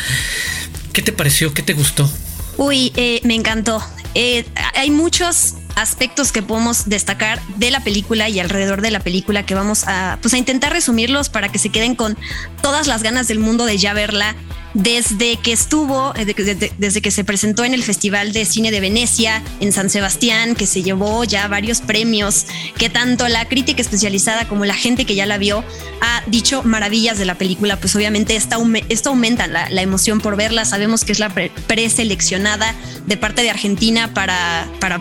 ¿Qué 0.91 1.01
te 1.01 1.13
pareció? 1.13 1.53
¿Qué 1.53 1.63
te 1.63 1.73
gustó? 1.73 2.11
Uy, 2.57 2.91
eh, 2.97 3.21
me 3.23 3.35
encantó. 3.35 3.81
Eh, 4.13 4.45
hay 4.73 4.91
muchos 4.91 5.55
aspectos 5.75 6.31
que 6.31 6.41
podemos 6.41 6.87
destacar 6.87 7.41
de 7.57 7.71
la 7.71 7.81
película 7.81 8.29
y 8.29 8.39
alrededor 8.39 8.81
de 8.81 8.91
la 8.91 8.99
película 8.99 9.45
que 9.45 9.55
vamos 9.55 9.83
a, 9.87 10.17
pues, 10.21 10.33
a 10.33 10.37
intentar 10.37 10.71
resumirlos 10.71 11.29
para 11.29 11.49
que 11.49 11.59
se 11.59 11.69
queden 11.69 11.95
con 11.95 12.17
todas 12.61 12.87
las 12.87 13.03
ganas 13.03 13.27
del 13.27 13.39
mundo 13.39 13.65
de 13.65 13.77
ya 13.77 13.93
verla 13.93 14.35
desde 14.75 15.37
que 15.37 15.53
estuvo, 15.53 16.13
desde, 16.13 16.73
desde, 16.77 17.01
que 17.01 17.09
se 17.09 17.23
presentó 17.23 17.63
en 17.63 17.73
el 17.73 17.81
Festival 17.81 18.33
de 18.33 18.43
Cine 18.45 18.71
de 18.71 18.81
Venecia, 18.81 19.41
en 19.61 19.71
San 19.71 19.89
Sebastián, 19.89 20.53
que 20.53 20.67
se 20.67 20.83
llevó 20.83 21.23
ya 21.23 21.47
varios 21.47 21.79
premios, 21.79 22.45
que 22.77 22.89
tanto 22.89 23.27
la 23.29 23.45
crítica 23.45 23.81
especializada 23.81 24.47
como 24.49 24.65
la 24.65 24.73
gente 24.73 25.05
que 25.05 25.15
ya 25.15 25.25
la 25.25 25.37
vio 25.37 25.63
ha 26.01 26.23
dicho 26.27 26.61
maravillas 26.63 27.17
de 27.17 27.23
la 27.23 27.35
película, 27.35 27.79
pues 27.79 27.95
obviamente 27.95 28.35
esta, 28.35 28.57
esto 28.89 29.09
aumenta 29.09 29.47
la, 29.47 29.69
la, 29.69 29.81
emoción 29.81 30.19
por 30.19 30.35
verla, 30.35 30.65
sabemos 30.65 31.05
que 31.05 31.13
es 31.13 31.19
la 31.19 31.29
preseleccionada 31.29 32.75
de 33.07 33.15
parte 33.15 33.43
de 33.43 33.51
Argentina 33.51 34.13
para, 34.13 34.67
para 34.81 34.99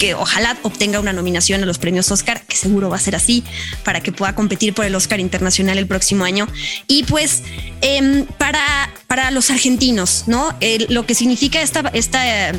que 0.00 0.14
ojalá 0.14 0.56
obtenga 0.62 0.98
una 0.98 1.12
nominación 1.12 1.62
a 1.62 1.66
los 1.66 1.78
premios 1.78 2.10
Oscar, 2.10 2.42
que 2.42 2.56
seguro 2.56 2.88
va 2.88 2.96
a 2.96 3.00
ser 3.00 3.14
así, 3.14 3.44
para 3.84 4.00
que 4.00 4.10
pueda 4.10 4.34
competir 4.34 4.72
por 4.72 4.86
el 4.86 4.94
Oscar 4.94 5.20
Internacional 5.20 5.76
el 5.76 5.86
próximo 5.86 6.24
año. 6.24 6.48
Y 6.88 7.04
pues 7.04 7.42
eh, 7.82 8.24
para, 8.38 8.90
para 9.06 9.30
los 9.30 9.50
argentinos, 9.50 10.24
¿no? 10.26 10.56
Lo 10.88 11.04
que 11.04 11.14
significa 11.14 11.60
esta, 11.60 11.80
esta 11.92 12.52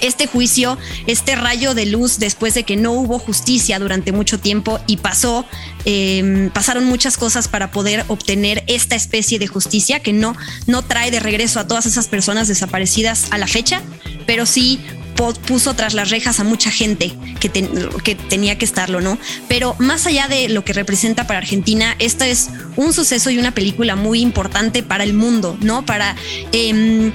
este 0.00 0.26
juicio, 0.26 0.78
este 1.06 1.36
rayo 1.36 1.74
de 1.74 1.86
luz 1.86 2.18
después 2.18 2.54
de 2.54 2.64
que 2.64 2.76
no 2.76 2.92
hubo 2.92 3.18
justicia 3.18 3.78
durante 3.78 4.10
mucho 4.10 4.40
tiempo 4.40 4.80
y 4.86 4.96
pasó, 4.96 5.44
eh, 5.84 6.50
pasaron 6.52 6.86
muchas 6.86 7.16
cosas 7.16 7.48
para 7.48 7.70
poder 7.70 8.04
obtener 8.08 8.64
esta 8.66 8.96
especie 8.96 9.38
de 9.38 9.46
justicia 9.46 10.00
que 10.00 10.12
no, 10.12 10.34
no 10.66 10.82
trae 10.82 11.10
de 11.10 11.20
regreso 11.20 11.60
a 11.60 11.68
todas 11.68 11.86
esas 11.86 12.08
personas 12.08 12.48
desaparecidas 12.48 13.28
a 13.30 13.38
la 13.38 13.46
fecha, 13.46 13.80
pero 14.26 14.44
sí 14.44 14.80
puso 15.12 15.74
tras 15.74 15.94
las 15.94 16.10
rejas 16.10 16.40
a 16.40 16.44
mucha 16.44 16.70
gente 16.70 17.12
que, 17.40 17.50
que 17.50 18.14
tenía 18.14 18.58
que 18.58 18.64
estarlo, 18.64 19.00
¿no? 19.00 19.18
Pero 19.48 19.74
más 19.78 20.06
allá 20.06 20.28
de 20.28 20.48
lo 20.48 20.64
que 20.64 20.72
representa 20.72 21.26
para 21.26 21.38
Argentina, 21.38 21.94
esto 21.98 22.24
es 22.24 22.50
un 22.76 22.92
suceso 22.92 23.30
y 23.30 23.38
una 23.38 23.52
película 23.52 23.96
muy 23.96 24.20
importante 24.20 24.82
para 24.82 25.04
el 25.04 25.14
mundo, 25.14 25.56
¿no? 25.60 25.84
Para 25.84 26.16
em, 26.52 27.12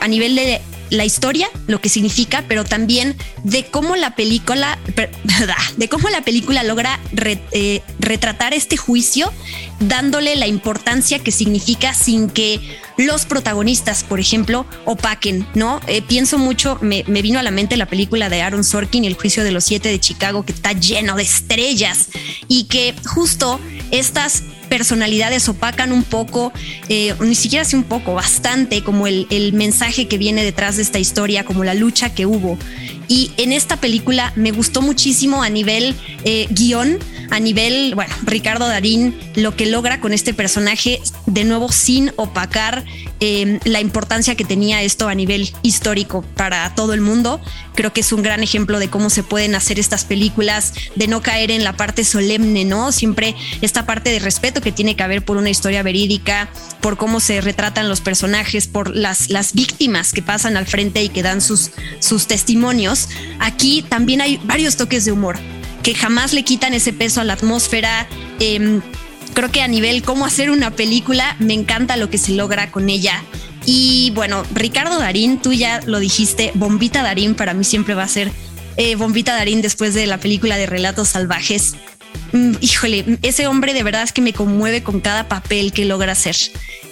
a, 0.00 0.08
nivel 0.08 0.34
de 0.34 0.60
la 0.90 1.04
historia, 1.04 1.48
lo 1.66 1.80
que 1.80 1.88
significa, 1.88 2.44
pero 2.48 2.64
también 2.64 3.16
de 3.44 3.64
cómo 3.66 3.96
la 3.96 4.14
película, 4.14 4.78
de 5.76 5.88
cómo 5.88 6.08
la 6.10 6.22
película 6.22 6.62
logra 6.62 7.00
eh, 7.52 7.82
retratar 7.98 8.52
este 8.54 8.76
juicio, 8.76 9.32
dándole 9.78 10.36
la 10.36 10.46
importancia 10.46 11.20
que 11.20 11.32
significa 11.32 11.94
sin 11.94 12.28
que 12.28 12.60
los 12.98 13.24
protagonistas, 13.24 14.04
por 14.04 14.20
ejemplo, 14.20 14.66
opaquen, 14.84 15.46
¿no? 15.54 15.80
Eh, 15.86 16.02
pienso 16.02 16.36
mucho, 16.36 16.78
me, 16.82 17.04
me, 17.06 17.22
vino 17.22 17.38
a 17.38 17.42
la 17.42 17.50
mente 17.50 17.76
la 17.76 17.86
película 17.86 18.28
de 18.28 18.42
Aaron 18.42 18.64
Sorkin, 18.64 19.04
El 19.04 19.14
juicio 19.14 19.42
de 19.42 19.52
los 19.52 19.64
siete 19.64 19.88
de 19.88 19.98
Chicago, 20.00 20.44
que 20.44 20.52
está 20.52 20.72
lleno 20.72 21.16
de 21.16 21.22
estrellas 21.22 22.08
y 22.48 22.64
que 22.64 22.94
justo 23.06 23.58
estas 23.90 24.42
personalidades 24.70 25.46
opacan 25.50 25.92
un 25.92 26.04
poco, 26.04 26.52
eh, 26.88 27.14
ni 27.20 27.34
siquiera 27.34 27.62
así 27.62 27.76
un 27.76 27.82
poco, 27.82 28.14
bastante, 28.14 28.82
como 28.82 29.06
el, 29.06 29.26
el 29.28 29.52
mensaje 29.52 30.08
que 30.08 30.16
viene 30.16 30.42
detrás 30.42 30.76
de 30.76 30.82
esta 30.82 30.98
historia, 30.98 31.44
como 31.44 31.64
la 31.64 31.74
lucha 31.74 32.14
que 32.14 32.24
hubo. 32.24 32.56
Y 33.08 33.32
en 33.36 33.52
esta 33.52 33.76
película 33.76 34.32
me 34.36 34.52
gustó 34.52 34.82
muchísimo 34.82 35.42
a 35.42 35.50
nivel 35.50 35.96
eh, 36.24 36.46
guion, 36.50 36.98
a 37.30 37.40
nivel, 37.40 37.94
bueno, 37.94 38.14
Ricardo 38.24 38.66
Darín, 38.66 39.18
lo 39.34 39.56
que 39.56 39.66
logra 39.66 40.00
con 40.00 40.12
este 40.12 40.34
personaje, 40.34 41.00
de 41.26 41.44
nuevo 41.44 41.70
sin 41.72 42.12
opacar 42.16 42.84
eh, 43.20 43.60
la 43.64 43.80
importancia 43.80 44.34
que 44.34 44.44
tenía 44.44 44.82
esto 44.82 45.08
a 45.08 45.14
nivel 45.14 45.52
histórico 45.62 46.22
para 46.36 46.74
todo 46.74 46.94
el 46.94 47.00
mundo. 47.00 47.40
Creo 47.74 47.92
que 47.92 48.00
es 48.00 48.12
un 48.12 48.22
gran 48.22 48.42
ejemplo 48.42 48.78
de 48.78 48.88
cómo 48.88 49.10
se 49.10 49.22
pueden 49.22 49.54
hacer 49.54 49.78
estas 49.78 50.04
películas, 50.04 50.74
de 50.96 51.06
no 51.06 51.22
caer 51.22 51.50
en 51.50 51.64
la 51.64 51.76
parte 51.76 52.04
solemne, 52.04 52.64
¿no? 52.64 52.92
Siempre 52.92 53.34
esta 53.60 53.86
parte 53.86 54.10
de 54.10 54.18
respeto 54.18 54.60
que 54.60 54.72
tiene 54.72 54.96
que 54.96 55.02
haber 55.02 55.24
por 55.24 55.36
una 55.36 55.50
historia 55.50 55.82
verídica, 55.82 56.50
por 56.80 56.96
cómo 56.96 57.20
se 57.20 57.40
retratan 57.40 57.88
los 57.88 58.00
personajes, 58.00 58.66
por 58.66 58.94
las, 58.94 59.30
las 59.30 59.54
víctimas 59.54 60.12
que 60.12 60.22
pasan 60.22 60.56
al 60.56 60.66
frente 60.66 61.02
y 61.02 61.08
que 61.08 61.22
dan 61.22 61.40
sus, 61.40 61.70
sus 62.00 62.26
testimonios 62.26 63.08
aquí 63.38 63.82
también 63.82 64.20
hay 64.20 64.40
varios 64.44 64.76
toques 64.76 65.04
de 65.04 65.12
humor 65.12 65.38
que 65.82 65.94
jamás 65.94 66.32
le 66.32 66.44
quitan 66.44 66.74
ese 66.74 66.92
peso 66.92 67.20
a 67.20 67.24
la 67.24 67.34
atmósfera. 67.34 68.08
Em, 68.38 68.80
creo 69.34 69.50
que 69.50 69.62
a 69.62 69.68
nivel 69.68 70.02
cómo 70.02 70.26
hacer 70.26 70.50
una 70.50 70.70
película, 70.70 71.36
me 71.38 71.54
encanta 71.54 71.96
lo 71.96 72.10
que 72.10 72.18
se 72.18 72.32
logra 72.32 72.70
con 72.70 72.88
ella. 72.88 73.22
Y 73.66 74.10
bueno, 74.14 74.44
Ricardo 74.54 74.98
Darín, 74.98 75.40
tú 75.40 75.52
ya 75.52 75.80
lo 75.86 75.98
dijiste, 75.98 76.52
Bombita 76.54 77.02
Darín 77.02 77.34
para 77.34 77.54
mí 77.54 77.64
siempre 77.64 77.94
va 77.94 78.04
a 78.04 78.08
ser 78.08 78.32
eh, 78.76 78.94
Bombita 78.96 79.34
Darín 79.34 79.62
después 79.62 79.94
de 79.94 80.06
la 80.06 80.18
película 80.18 80.56
de 80.56 80.66
Relatos 80.66 81.08
Salvajes. 81.08 81.74
Mm, 82.32 82.52
híjole, 82.60 83.18
ese 83.22 83.46
hombre 83.46 83.74
de 83.74 83.82
verdad 83.82 84.02
es 84.02 84.12
que 84.12 84.22
me 84.22 84.32
conmueve 84.32 84.82
con 84.82 85.00
cada 85.00 85.28
papel 85.28 85.72
que 85.72 85.84
logra 85.84 86.12
hacer. 86.12 86.36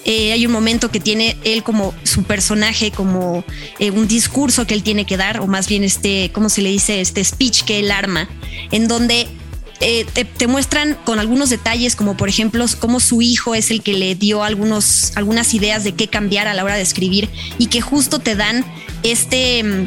Eh, 0.05 0.33
hay 0.33 0.47
un 0.47 0.53
momento 0.53 0.91
que 0.91 1.01
tiene 1.01 1.37
él 1.45 1.63
como 1.63 1.95
su 2.03 2.23
personaje, 2.23 2.91
como 2.91 3.45
eh, 3.79 3.91
un 3.91 4.09
discurso 4.09 4.67
que 4.67 4.75
él 4.75 4.83
tiene 4.83 5.05
que 5.05 5.17
dar, 5.17 5.41
o 5.41 5.47
más 5.47 5.69
bien 5.69 5.85
este, 5.85 6.31
¿cómo 6.33 6.49
se 6.49 6.63
le 6.63 6.71
dice? 6.71 7.01
Este 7.01 7.23
speech 7.25 7.65
que 7.65 7.81
él 7.81 7.91
arma, 7.91 8.29
en 8.71 8.89
donde 8.89 9.29
eh, 9.81 10.07
te, 10.07 10.47
muestran 10.47 10.97
con 11.05 11.19
algunos 11.19 11.51
detalles, 11.51 11.95
como 11.95 12.17
por 12.17 12.29
ejemplo, 12.29 12.65
cómo 12.79 13.01
su 13.01 13.23
hijo 13.23 13.55
es 13.55 13.71
el 13.71 13.83
que 13.83 13.95
le 13.95 14.15
dio 14.15 14.43
algunos, 14.45 15.13
algunas 15.15 15.53
ideas 15.55 15.85
de 15.85 15.93
qué 15.93 16.09
cambiar 16.09 16.49
a 16.49 16.55
la 16.55 16.65
hora 16.65 16.77
de 16.77 16.83
escribir 16.83 17.29
y 17.59 17.67
que 17.67 17.81
justo 17.81 18.19
te 18.19 18.35
dan 18.35 18.65
este, 19.03 19.87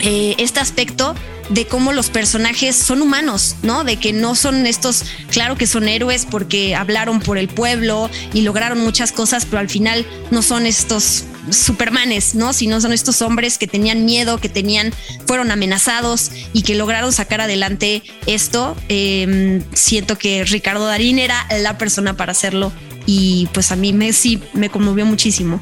este 0.00 0.60
aspecto 0.60 1.14
de 1.50 1.66
cómo 1.66 1.92
los 1.92 2.08
personajes 2.08 2.76
son 2.76 3.02
humanos, 3.02 3.56
¿no? 3.62 3.84
De 3.84 3.96
que 3.96 4.12
no 4.12 4.34
son 4.34 4.66
estos, 4.66 5.04
claro 5.30 5.56
que 5.56 5.66
son 5.66 5.88
héroes 5.88 6.26
porque 6.30 6.74
hablaron 6.74 7.20
por 7.20 7.38
el 7.38 7.48
pueblo 7.48 8.08
y 8.32 8.42
lograron 8.42 8.80
muchas 8.80 9.12
cosas, 9.12 9.44
pero 9.44 9.58
al 9.58 9.68
final 9.68 10.06
no 10.30 10.42
son 10.42 10.66
estos 10.66 11.24
supermanes, 11.50 12.34
¿no? 12.34 12.52
Sino 12.52 12.80
son 12.80 12.92
estos 12.92 13.22
hombres 13.22 13.58
que 13.58 13.66
tenían 13.66 14.04
miedo, 14.04 14.38
que 14.38 14.48
tenían, 14.48 14.92
fueron 15.26 15.50
amenazados 15.50 16.30
y 16.52 16.62
que 16.62 16.74
lograron 16.74 17.12
sacar 17.12 17.40
adelante 17.40 18.02
esto. 18.26 18.76
Em, 18.88 19.62
siento 19.72 20.16
que 20.16 20.44
Ricardo 20.44 20.86
Darín 20.86 21.18
era 21.18 21.46
la 21.60 21.78
persona 21.78 22.16
para 22.16 22.32
hacerlo 22.32 22.72
y 23.06 23.48
pues 23.52 23.72
a 23.72 23.76
mí 23.76 23.92
me 23.92 24.12
sí 24.12 24.40
me 24.52 24.70
conmovió 24.70 25.04
muchísimo. 25.04 25.60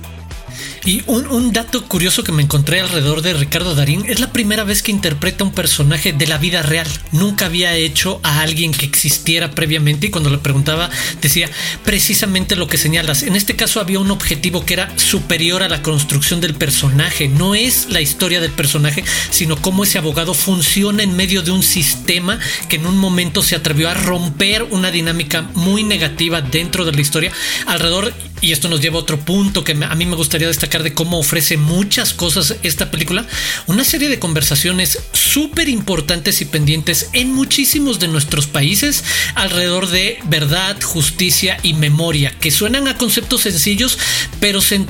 Y 0.88 1.02
un, 1.06 1.52
dato 1.52 1.84
curioso 1.84 2.24
que 2.24 2.32
me 2.32 2.42
encontré 2.42 2.80
alrededor 2.80 3.20
de 3.20 3.34
Ricardo 3.34 3.74
Darín 3.74 4.06
es 4.08 4.20
la 4.20 4.32
primera 4.32 4.64
vez 4.64 4.82
que 4.82 4.90
interpreta 4.90 5.44
un 5.44 5.52
personaje 5.52 6.14
de 6.14 6.26
la 6.26 6.38
vida 6.38 6.62
real. 6.62 6.86
Nunca 7.12 7.44
había 7.44 7.76
hecho 7.76 8.20
a 8.22 8.40
alguien 8.40 8.72
que 8.72 8.86
existiera 8.86 9.50
previamente 9.50 10.06
y 10.06 10.10
cuando 10.10 10.30
le 10.30 10.38
preguntaba 10.38 10.88
decía 11.20 11.50
precisamente 11.84 12.56
lo 12.56 12.68
que 12.68 12.78
señalas. 12.78 13.22
En 13.22 13.36
este 13.36 13.54
caso 13.54 13.80
había 13.80 13.98
un 13.98 14.10
objetivo 14.10 14.64
que 14.64 14.72
era 14.72 14.98
superior 14.98 15.62
a 15.62 15.68
la 15.68 15.82
construcción 15.82 16.40
del 16.40 16.54
personaje. 16.54 17.28
No 17.28 17.54
es 17.54 17.88
la 17.90 18.00
historia 18.00 18.40
del 18.40 18.52
personaje, 18.52 19.04
sino 19.28 19.60
cómo 19.60 19.84
ese 19.84 19.98
abogado 19.98 20.32
funciona 20.32 21.02
en 21.02 21.14
medio 21.14 21.42
de 21.42 21.50
un 21.50 21.62
sistema 21.62 22.38
que 22.70 22.76
en 22.76 22.86
un 22.86 22.96
momento 22.96 23.42
se 23.42 23.56
atrevió 23.56 23.90
a 23.90 23.94
romper 23.94 24.62
una 24.70 24.90
dinámica 24.90 25.42
muy 25.52 25.82
negativa 25.82 26.40
dentro 26.40 26.86
de 26.86 26.92
la 26.92 27.00
historia 27.02 27.30
alrededor 27.66 28.14
y 28.40 28.52
esto 28.52 28.68
nos 28.68 28.80
lleva 28.80 28.96
a 28.96 29.02
otro 29.02 29.18
punto 29.18 29.64
que 29.64 29.72
a 29.72 29.94
mí 29.94 30.06
me 30.06 30.16
gustaría 30.16 30.48
destacar 30.48 30.82
de 30.82 30.94
cómo 30.94 31.18
ofrece 31.18 31.56
muchas 31.56 32.12
cosas 32.12 32.56
esta 32.62 32.90
película. 32.90 33.26
Una 33.66 33.84
serie 33.84 34.08
de 34.08 34.18
conversaciones 34.18 34.98
súper 35.12 35.68
importantes 35.68 36.40
y 36.40 36.44
pendientes 36.44 37.10
en 37.12 37.32
muchísimos 37.32 37.98
de 37.98 38.08
nuestros 38.08 38.46
países 38.46 39.04
alrededor 39.34 39.88
de 39.88 40.18
verdad, 40.24 40.80
justicia 40.82 41.58
y 41.62 41.74
memoria, 41.74 42.34
que 42.40 42.50
suenan 42.50 42.88
a 42.88 42.96
conceptos 42.96 43.42
sencillos, 43.42 43.98
pero 44.40 44.60
se, 44.60 44.84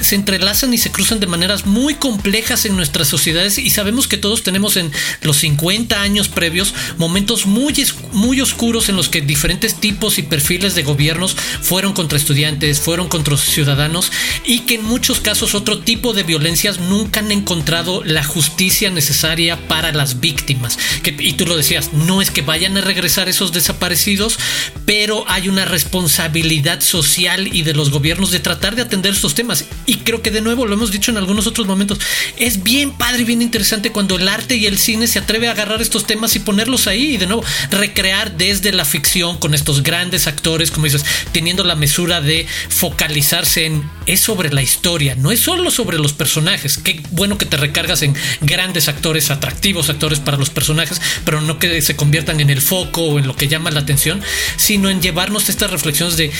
se 0.00 0.14
entrelazan 0.14 0.74
y 0.74 0.78
se 0.78 0.90
cruzan 0.90 1.20
de 1.20 1.26
maneras 1.26 1.66
muy 1.66 1.94
complejas 1.94 2.64
en 2.64 2.76
nuestras 2.76 3.08
sociedades 3.08 3.58
y 3.58 3.70
sabemos 3.70 4.08
que 4.08 4.16
todos 4.16 4.42
tenemos 4.42 4.76
en 4.76 4.90
los 5.22 5.38
50 5.38 6.00
años 6.00 6.28
previos 6.28 6.74
momentos 6.98 7.46
muy, 7.46 7.74
muy 8.12 8.40
oscuros 8.40 8.88
en 8.88 8.96
los 8.96 9.08
que 9.08 9.20
diferentes 9.20 9.80
tipos 9.80 10.18
y 10.18 10.22
perfiles 10.22 10.74
de 10.74 10.82
gobiernos 10.82 11.36
fueron 11.62 11.92
contra 11.92 12.18
estudiantes, 12.18 12.80
fueron 12.84 13.08
contra 13.08 13.34
ciudadanos 13.38 14.12
y 14.44 14.60
que 14.60 14.74
en 14.74 14.84
muchos 14.84 15.20
casos 15.20 15.54
otro 15.54 15.78
tipo 15.78 16.12
de 16.12 16.22
violencias 16.22 16.80
nunca 16.80 17.20
han 17.20 17.32
encontrado 17.32 18.04
la 18.04 18.22
justicia 18.22 18.90
necesaria 18.90 19.68
para 19.68 19.92
las 19.92 20.20
víctimas. 20.20 20.78
Que, 21.02 21.16
y 21.18 21.32
tú 21.32 21.46
lo 21.46 21.56
decías, 21.56 21.92
no 21.94 22.20
es 22.20 22.30
que 22.30 22.42
vayan 22.42 22.76
a 22.76 22.82
regresar 22.82 23.28
esos 23.28 23.52
desaparecidos, 23.52 24.38
pero 24.84 25.24
hay 25.28 25.48
una 25.48 25.64
responsabilidad 25.64 26.82
social 26.82 27.48
y 27.54 27.62
de 27.62 27.72
los 27.72 27.90
gobiernos 27.90 28.30
de 28.30 28.40
tratar 28.40 28.76
de 28.76 28.82
atender 28.82 29.14
estos 29.14 29.34
temas. 29.34 29.64
Y 29.86 29.96
creo 29.98 30.20
que 30.20 30.30
de 30.30 30.42
nuevo 30.42 30.66
lo 30.66 30.74
hemos 30.74 30.90
dicho 30.90 31.10
en 31.10 31.16
algunos 31.16 31.46
otros 31.46 31.66
momentos, 31.66 31.98
es 32.36 32.62
bien 32.62 32.92
padre 32.92 33.22
y 33.22 33.24
bien 33.24 33.40
interesante 33.40 33.92
cuando 33.92 34.16
el 34.16 34.28
arte 34.28 34.56
y 34.56 34.66
el 34.66 34.78
cine 34.78 35.06
se 35.06 35.18
atreve 35.18 35.48
a 35.48 35.52
agarrar 35.52 35.80
estos 35.80 36.06
temas 36.06 36.36
y 36.36 36.40
ponerlos 36.40 36.86
ahí 36.86 37.14
y 37.14 37.16
de 37.16 37.26
nuevo 37.26 37.44
recrear 37.70 38.36
desde 38.36 38.72
la 38.72 38.84
ficción 38.84 39.38
con 39.38 39.54
estos 39.54 39.82
grandes 39.82 40.26
actores, 40.26 40.70
como 40.70 40.84
dices, 40.84 41.04
teniendo 41.32 41.64
la 41.64 41.76
mesura 41.76 42.20
de 42.20 42.46
focalizarse 42.74 43.66
en 43.66 43.88
es 44.06 44.20
sobre 44.20 44.52
la 44.52 44.60
historia, 44.60 45.14
no 45.14 45.30
es 45.30 45.40
solo 45.40 45.70
sobre 45.70 45.98
los 45.98 46.12
personajes. 46.12 46.76
Qué 46.76 47.00
bueno 47.12 47.38
que 47.38 47.46
te 47.46 47.56
recargas 47.56 48.02
en 48.02 48.14
grandes 48.40 48.88
actores, 48.88 49.30
atractivos 49.30 49.90
actores 49.90 50.18
para 50.18 50.36
los 50.36 50.50
personajes, 50.50 51.00
pero 51.24 51.40
no 51.40 51.58
que 51.58 51.80
se 51.82 51.94
conviertan 51.96 52.40
en 52.40 52.50
el 52.50 52.60
foco 52.60 53.02
o 53.02 53.18
en 53.18 53.28
lo 53.28 53.36
que 53.36 53.48
llama 53.48 53.70
la 53.70 53.80
atención, 53.80 54.20
sino 54.56 54.90
en 54.90 55.00
llevarnos 55.00 55.48
estas 55.48 55.70
reflexiones 55.70 56.16
de, 56.16 56.32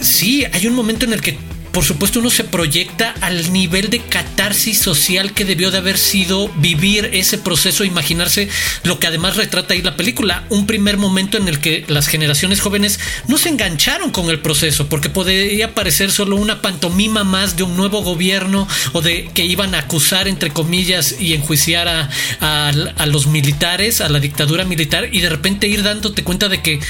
sí, 0.00 0.44
hay 0.50 0.66
un 0.66 0.74
momento 0.74 1.04
en 1.04 1.12
el 1.12 1.20
que 1.20 1.36
por 1.72 1.84
supuesto 1.84 2.20
uno 2.20 2.30
se 2.30 2.44
proyecta 2.44 3.14
al 3.20 3.52
nivel 3.52 3.88
de 3.90 4.00
catarsis 4.00 4.78
social 4.78 5.32
que 5.32 5.44
debió 5.44 5.70
de 5.70 5.78
haber 5.78 5.96
sido 5.96 6.48
vivir 6.56 7.10
ese 7.12 7.38
proceso, 7.38 7.84
imaginarse 7.84 8.48
lo 8.84 8.98
que 8.98 9.06
además 9.06 9.36
retrata 9.36 9.74
ahí 9.74 9.82
la 9.82 9.96
película, 9.96 10.44
un 10.50 10.66
primer 10.66 10.98
momento 10.98 11.38
en 11.38 11.48
el 11.48 11.60
que 11.60 11.84
las 11.88 12.08
generaciones 12.08 12.60
jóvenes 12.60 13.00
no 13.26 13.38
se 13.38 13.48
engancharon 13.48 14.10
con 14.10 14.28
el 14.28 14.40
proceso, 14.40 14.88
porque 14.88 15.08
podría 15.08 15.74
parecer 15.74 16.10
solo 16.10 16.36
una 16.36 16.60
pantomima 16.60 17.24
más 17.24 17.56
de 17.56 17.62
un 17.62 17.76
nuevo 17.76 18.02
gobierno 18.02 18.68
o 18.92 19.00
de 19.00 19.30
que 19.34 19.44
iban 19.44 19.74
a 19.74 19.78
acusar 19.78 20.28
entre 20.28 20.50
comillas 20.50 21.16
y 21.18 21.32
enjuiciar 21.32 21.88
a, 21.88 22.10
a 22.40 23.06
los 23.06 23.26
militares, 23.26 24.00
a 24.00 24.08
la 24.08 24.20
dictadura 24.20 24.64
militar 24.64 25.08
y 25.10 25.20
de 25.20 25.30
repente 25.30 25.68
ir 25.68 25.82
dándote 25.82 26.22
cuenta 26.22 26.48
de 26.48 26.60
que 26.62 26.80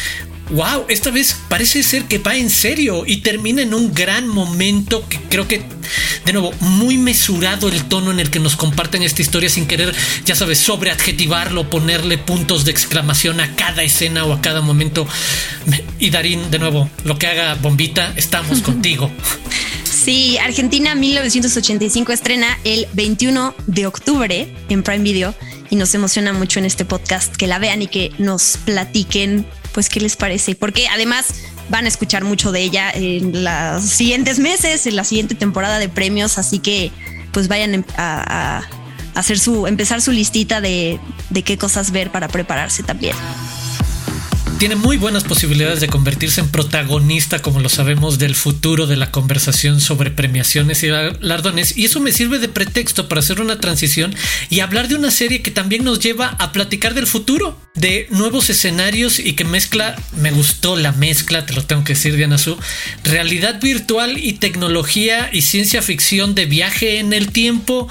wow, 0.53 0.85
esta 0.89 1.11
vez 1.11 1.37
parece 1.49 1.83
ser 1.83 2.05
que 2.05 2.19
va 2.19 2.37
en 2.37 2.51
serio 2.51 3.05
y 3.07 3.19
termina 3.19 3.63
en 3.63 3.75
un 3.75 3.93
gran 3.93 4.29
momento 4.29 5.07
que 5.09 5.19
creo 5.29 5.49
que, 5.49 5.63
de 6.25 6.33
nuevo, 6.33 6.53
muy 6.61 6.99
mesurado 6.99 7.69
el 7.69 7.85
tono 7.85 8.11
en 8.11 8.21
el 8.21 8.31
que 8.31 8.39
nos 8.39 8.57
comparten 8.57 9.03
esta 9.03 9.23
historia 9.23 9.49
sin 9.49 9.67
querer, 9.67 9.95
ya 10.25 10.35
sabes, 10.35 10.59
sobreadjetivarlo, 10.59 11.69
ponerle 11.71 12.19
puntos 12.19 12.65
de 12.65 12.71
exclamación 12.71 13.41
a 13.41 13.55
cada 13.57 13.83
escena 13.83 14.25
o 14.25 14.33
a 14.33 14.41
cada 14.41 14.61
momento. 14.61 15.07
Y 15.99 16.11
Darín, 16.11 16.51
de 16.51 16.59
nuevo, 16.59 16.91
lo 17.05 17.19
que 17.19 17.27
haga 17.27 17.55
Bombita, 17.55 18.13
estamos 18.17 18.61
contigo. 18.63 19.11
Sí, 19.85 20.37
Argentina 20.39 20.95
1985 20.95 22.13
estrena 22.13 22.59
el 22.65 22.89
21 22.93 23.55
de 23.69 23.87
octubre 23.87 24.53
en 24.69 24.83
Prime 24.83 25.05
Video 25.05 25.35
y 25.71 25.77
nos 25.77 25.95
emociona 25.95 26.33
mucho 26.33 26.59
en 26.59 26.65
este 26.65 26.85
podcast 26.85 27.37
que 27.37 27.47
la 27.47 27.61
vean 27.61 27.83
y 27.83 27.87
que 27.87 28.11
nos 28.19 28.59
platiquen 28.65 29.47
pues 29.73 29.89
qué 29.89 30.01
les 30.01 30.17
parece, 30.17 30.55
porque 30.55 30.87
además 30.89 31.27
van 31.69 31.85
a 31.85 31.89
escuchar 31.89 32.25
mucho 32.25 32.53
de 32.53 32.63
ella 32.63 32.91
en 32.91 33.45
los 33.45 33.85
siguientes 33.85 34.39
meses, 34.39 34.87
en 34.87 34.97
la 34.97 35.05
siguiente 35.05 35.35
temporada 35.35 35.79
de 35.79 35.89
premios, 35.89 36.39
así 36.39 36.59
que 36.59 36.91
pues 37.33 37.49
vayan 37.49 37.85
a, 37.97 38.63
hacer 39.15 39.39
su, 39.39 39.67
empezar 39.67 40.01
su 40.01 40.13
listita 40.13 40.61
de, 40.61 40.99
de 41.31 41.43
qué 41.43 41.59
cosas 41.59 41.91
ver 41.91 42.11
para 42.11 42.29
prepararse 42.29 42.83
también 42.83 43.15
tiene 44.63 44.77
muy 44.77 44.97
buenas 44.97 45.25
posibilidades 45.25 45.81
de 45.81 45.89
convertirse 45.89 46.41
en 46.41 46.49
protagonista, 46.49 47.41
como 47.41 47.59
lo 47.59 47.69
sabemos, 47.69 48.21
del 48.21 48.37
futuro 48.37 48.87
de 48.87 48.95
la 48.95 49.11
conversación 49.11 49.81
sobre 49.81 50.13
premiaciones 50.13 50.85
y 50.85 50.87
galardones. 50.87 51.77
Y 51.77 51.87
eso 51.87 51.99
me 51.99 52.13
sirve 52.13 52.39
de 52.39 52.47
pretexto 52.47 53.09
para 53.09 53.19
hacer 53.19 53.41
una 53.41 53.59
transición 53.59 54.15
y 54.51 54.61
hablar 54.61 54.87
de 54.87 54.95
una 54.95 55.11
serie 55.11 55.43
que 55.43 55.51
también 55.51 55.83
nos 55.83 55.99
lleva 55.99 56.37
a 56.39 56.53
platicar 56.53 56.95
del 56.95 57.09
futuro, 57.09 57.61
de 57.75 58.07
nuevos 58.11 58.51
escenarios 58.51 59.19
y 59.19 59.33
que 59.33 59.45
mezcla, 59.45 59.97
me 60.17 60.31
gustó 60.31 60.77
la 60.77 60.93
mezcla, 60.93 61.45
te 61.45 61.55
lo 61.55 61.65
tengo 61.65 61.83
que 61.83 61.95
decir, 61.95 62.15
Diana 62.15 62.39
Su, 62.39 62.57
realidad 63.03 63.61
virtual 63.61 64.17
y 64.17 64.35
tecnología 64.35 65.29
y 65.33 65.43
ciencia 65.43 65.83
ficción 65.83 66.37
de 66.37 66.47
viaje 66.47 67.01
en 67.01 67.13
el 67.13 67.33
tiempo. 67.33 67.89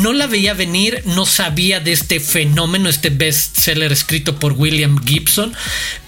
No 0.00 0.12
la 0.12 0.28
veía 0.28 0.54
venir, 0.54 1.02
no 1.04 1.26
sabía 1.26 1.80
de 1.80 1.90
este 1.90 2.20
fenómeno, 2.20 2.88
este 2.88 3.10
bestseller 3.10 3.90
escrito 3.90 4.36
por 4.36 4.52
William 4.52 5.04
Gibson 5.04 5.52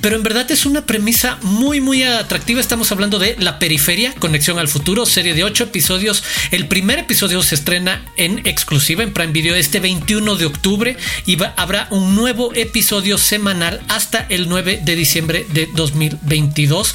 pero 0.04 0.16
en 0.16 0.22
verdad 0.22 0.50
es 0.50 0.66
una 0.66 0.84
premisa 0.84 1.38
muy 1.40 1.80
muy 1.80 2.02
atractiva. 2.02 2.60
Estamos 2.60 2.92
hablando 2.92 3.18
de 3.18 3.36
La 3.38 3.58
Periferia, 3.58 4.12
Conexión 4.18 4.58
al 4.58 4.68
Futuro, 4.68 5.06
serie 5.06 5.32
de 5.32 5.44
ocho 5.44 5.64
episodios. 5.64 6.22
El 6.50 6.68
primer 6.68 6.98
episodio 6.98 7.42
se 7.42 7.54
estrena 7.54 8.04
en 8.18 8.46
exclusiva 8.46 9.02
en 9.02 9.14
Prime 9.14 9.32
Video 9.32 9.54
este 9.54 9.80
21 9.80 10.36
de 10.36 10.44
octubre 10.44 10.98
y 11.24 11.38
habrá 11.56 11.88
un 11.90 12.14
nuevo 12.14 12.52
episodio 12.54 13.16
semanal 13.16 13.80
hasta 13.88 14.26
el 14.28 14.46
9 14.46 14.82
de 14.84 14.94
diciembre 14.94 15.46
de 15.54 15.70
2022 15.72 16.94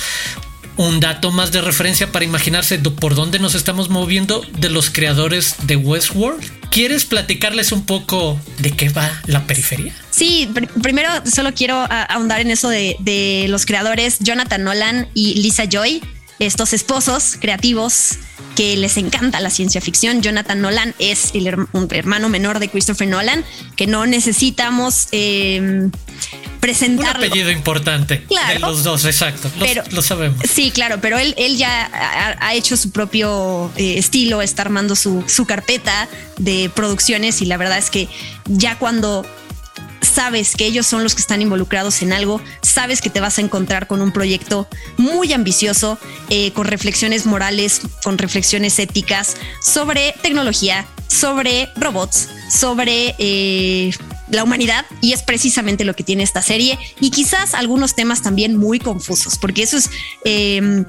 un 0.79 1.01
dato 1.01 1.29
más 1.31 1.51
de 1.51 1.59
referencia 1.59 2.09
para 2.09 2.23
imaginarse 2.23 2.79
por 2.79 3.13
dónde 3.13 3.37
nos 3.37 3.53
estamos 3.53 3.89
moviendo 3.89 4.45
de 4.59 4.69
los 4.69 4.89
creadores 4.89 5.55
de 5.63 5.75
Westworld. 5.75 6.41
¿Quieres 6.71 7.03
platicarles 7.03 7.73
un 7.73 7.85
poco 7.85 8.39
de 8.59 8.71
qué 8.71 8.87
va 8.87 9.11
la 9.25 9.45
periferia? 9.45 9.93
Sí, 10.09 10.49
primero 10.81 11.09
solo 11.25 11.53
quiero 11.53 11.85
ahondar 11.89 12.39
en 12.39 12.49
eso 12.49 12.69
de, 12.69 13.45
los 13.49 13.65
creadores 13.65 14.19
Jonathan 14.19 14.63
Nolan 14.63 15.09
y 15.13 15.41
Lisa 15.41 15.65
Joy, 15.65 16.01
estos 16.39 16.73
esposos 16.73 17.37
creativos 17.39 18.17
que 18.55 18.75
les 18.77 18.97
encanta 18.97 19.39
la 19.39 19.49
ciencia 19.49 19.81
ficción. 19.81 20.21
Jonathan 20.21 20.61
Nolan 20.61 20.95
es 20.99 21.31
el 21.33 21.47
hermano 21.47 22.29
menor 22.29 22.59
de 22.59 22.69
Christopher 22.69 23.07
Nolan, 23.07 23.45
que 23.75 23.87
no 23.87 24.05
necesitamos 24.05 25.07
eh, 25.11 25.89
presentarlo. 26.59 27.21
Un 27.21 27.27
apellido 27.27 27.51
importante. 27.51 28.23
Claro. 28.23 28.59
los 28.59 28.83
dos, 28.83 29.05
exacto. 29.05 29.49
pero, 29.59 29.83
lo 29.91 30.01
sabemos. 30.01 30.39
Sí, 30.49 30.71
claro, 30.71 30.99
pero 31.01 31.17
él, 31.17 31.33
él 31.37 31.57
ya 31.57 31.89
ha, 32.39 32.53
hecho 32.53 32.75
su 32.75 32.91
propio 32.91 33.71
eh, 33.77 33.97
estilo, 33.97 34.41
está 34.41 34.63
armando 34.63 34.95
su, 34.95 35.23
su 35.27 35.45
carpeta 35.45 36.07
de 36.37 36.69
producciones 36.73 37.41
y 37.41 37.45
la 37.45 37.57
verdad 37.57 37.77
es 37.77 37.89
que 37.89 38.07
ya 38.45 38.77
cuando 38.77 39.25
sabes 40.01 40.55
que 40.55 40.65
ellos 40.65 40.87
son 40.87 41.03
los 41.03 41.15
que 41.15 41.21
están 41.21 41.41
involucrados 41.41 42.01
en 42.01 42.13
algo, 42.13 42.41
sabes 42.61 43.01
que 43.01 43.09
te 43.09 43.19
vas 43.19 43.37
a 43.37 43.41
encontrar 43.41 43.87
con 43.87 44.01
un 44.01 44.11
proyecto 44.11 44.67
muy 44.97 45.33
ambicioso, 45.33 45.97
eh, 46.29 46.51
con 46.51 46.67
reflexiones 46.67 47.25
morales, 47.25 47.81
con 48.03 48.17
reflexiones 48.17 48.79
éticas 48.79 49.35
sobre 49.61 50.13
tecnología, 50.21 50.85
sobre 51.07 51.69
robots, 51.75 52.29
sobre 52.49 53.15
eh, 53.17 53.91
la 54.29 54.43
humanidad 54.43 54.85
y 55.01 55.13
es 55.13 55.23
precisamente 55.23 55.85
lo 55.85 55.95
que 55.95 56.03
tiene 56.03 56.23
esta 56.23 56.41
serie. 56.41 56.77
Y 56.99 57.11
quizás 57.11 57.53
algunos 57.53 57.95
temas 57.95 58.21
también 58.21 58.57
muy 58.57 58.79
confusos, 58.79 59.37
porque 59.37 59.63
eso 59.63 59.77
es... 59.77 59.89
Eh, 60.25 60.85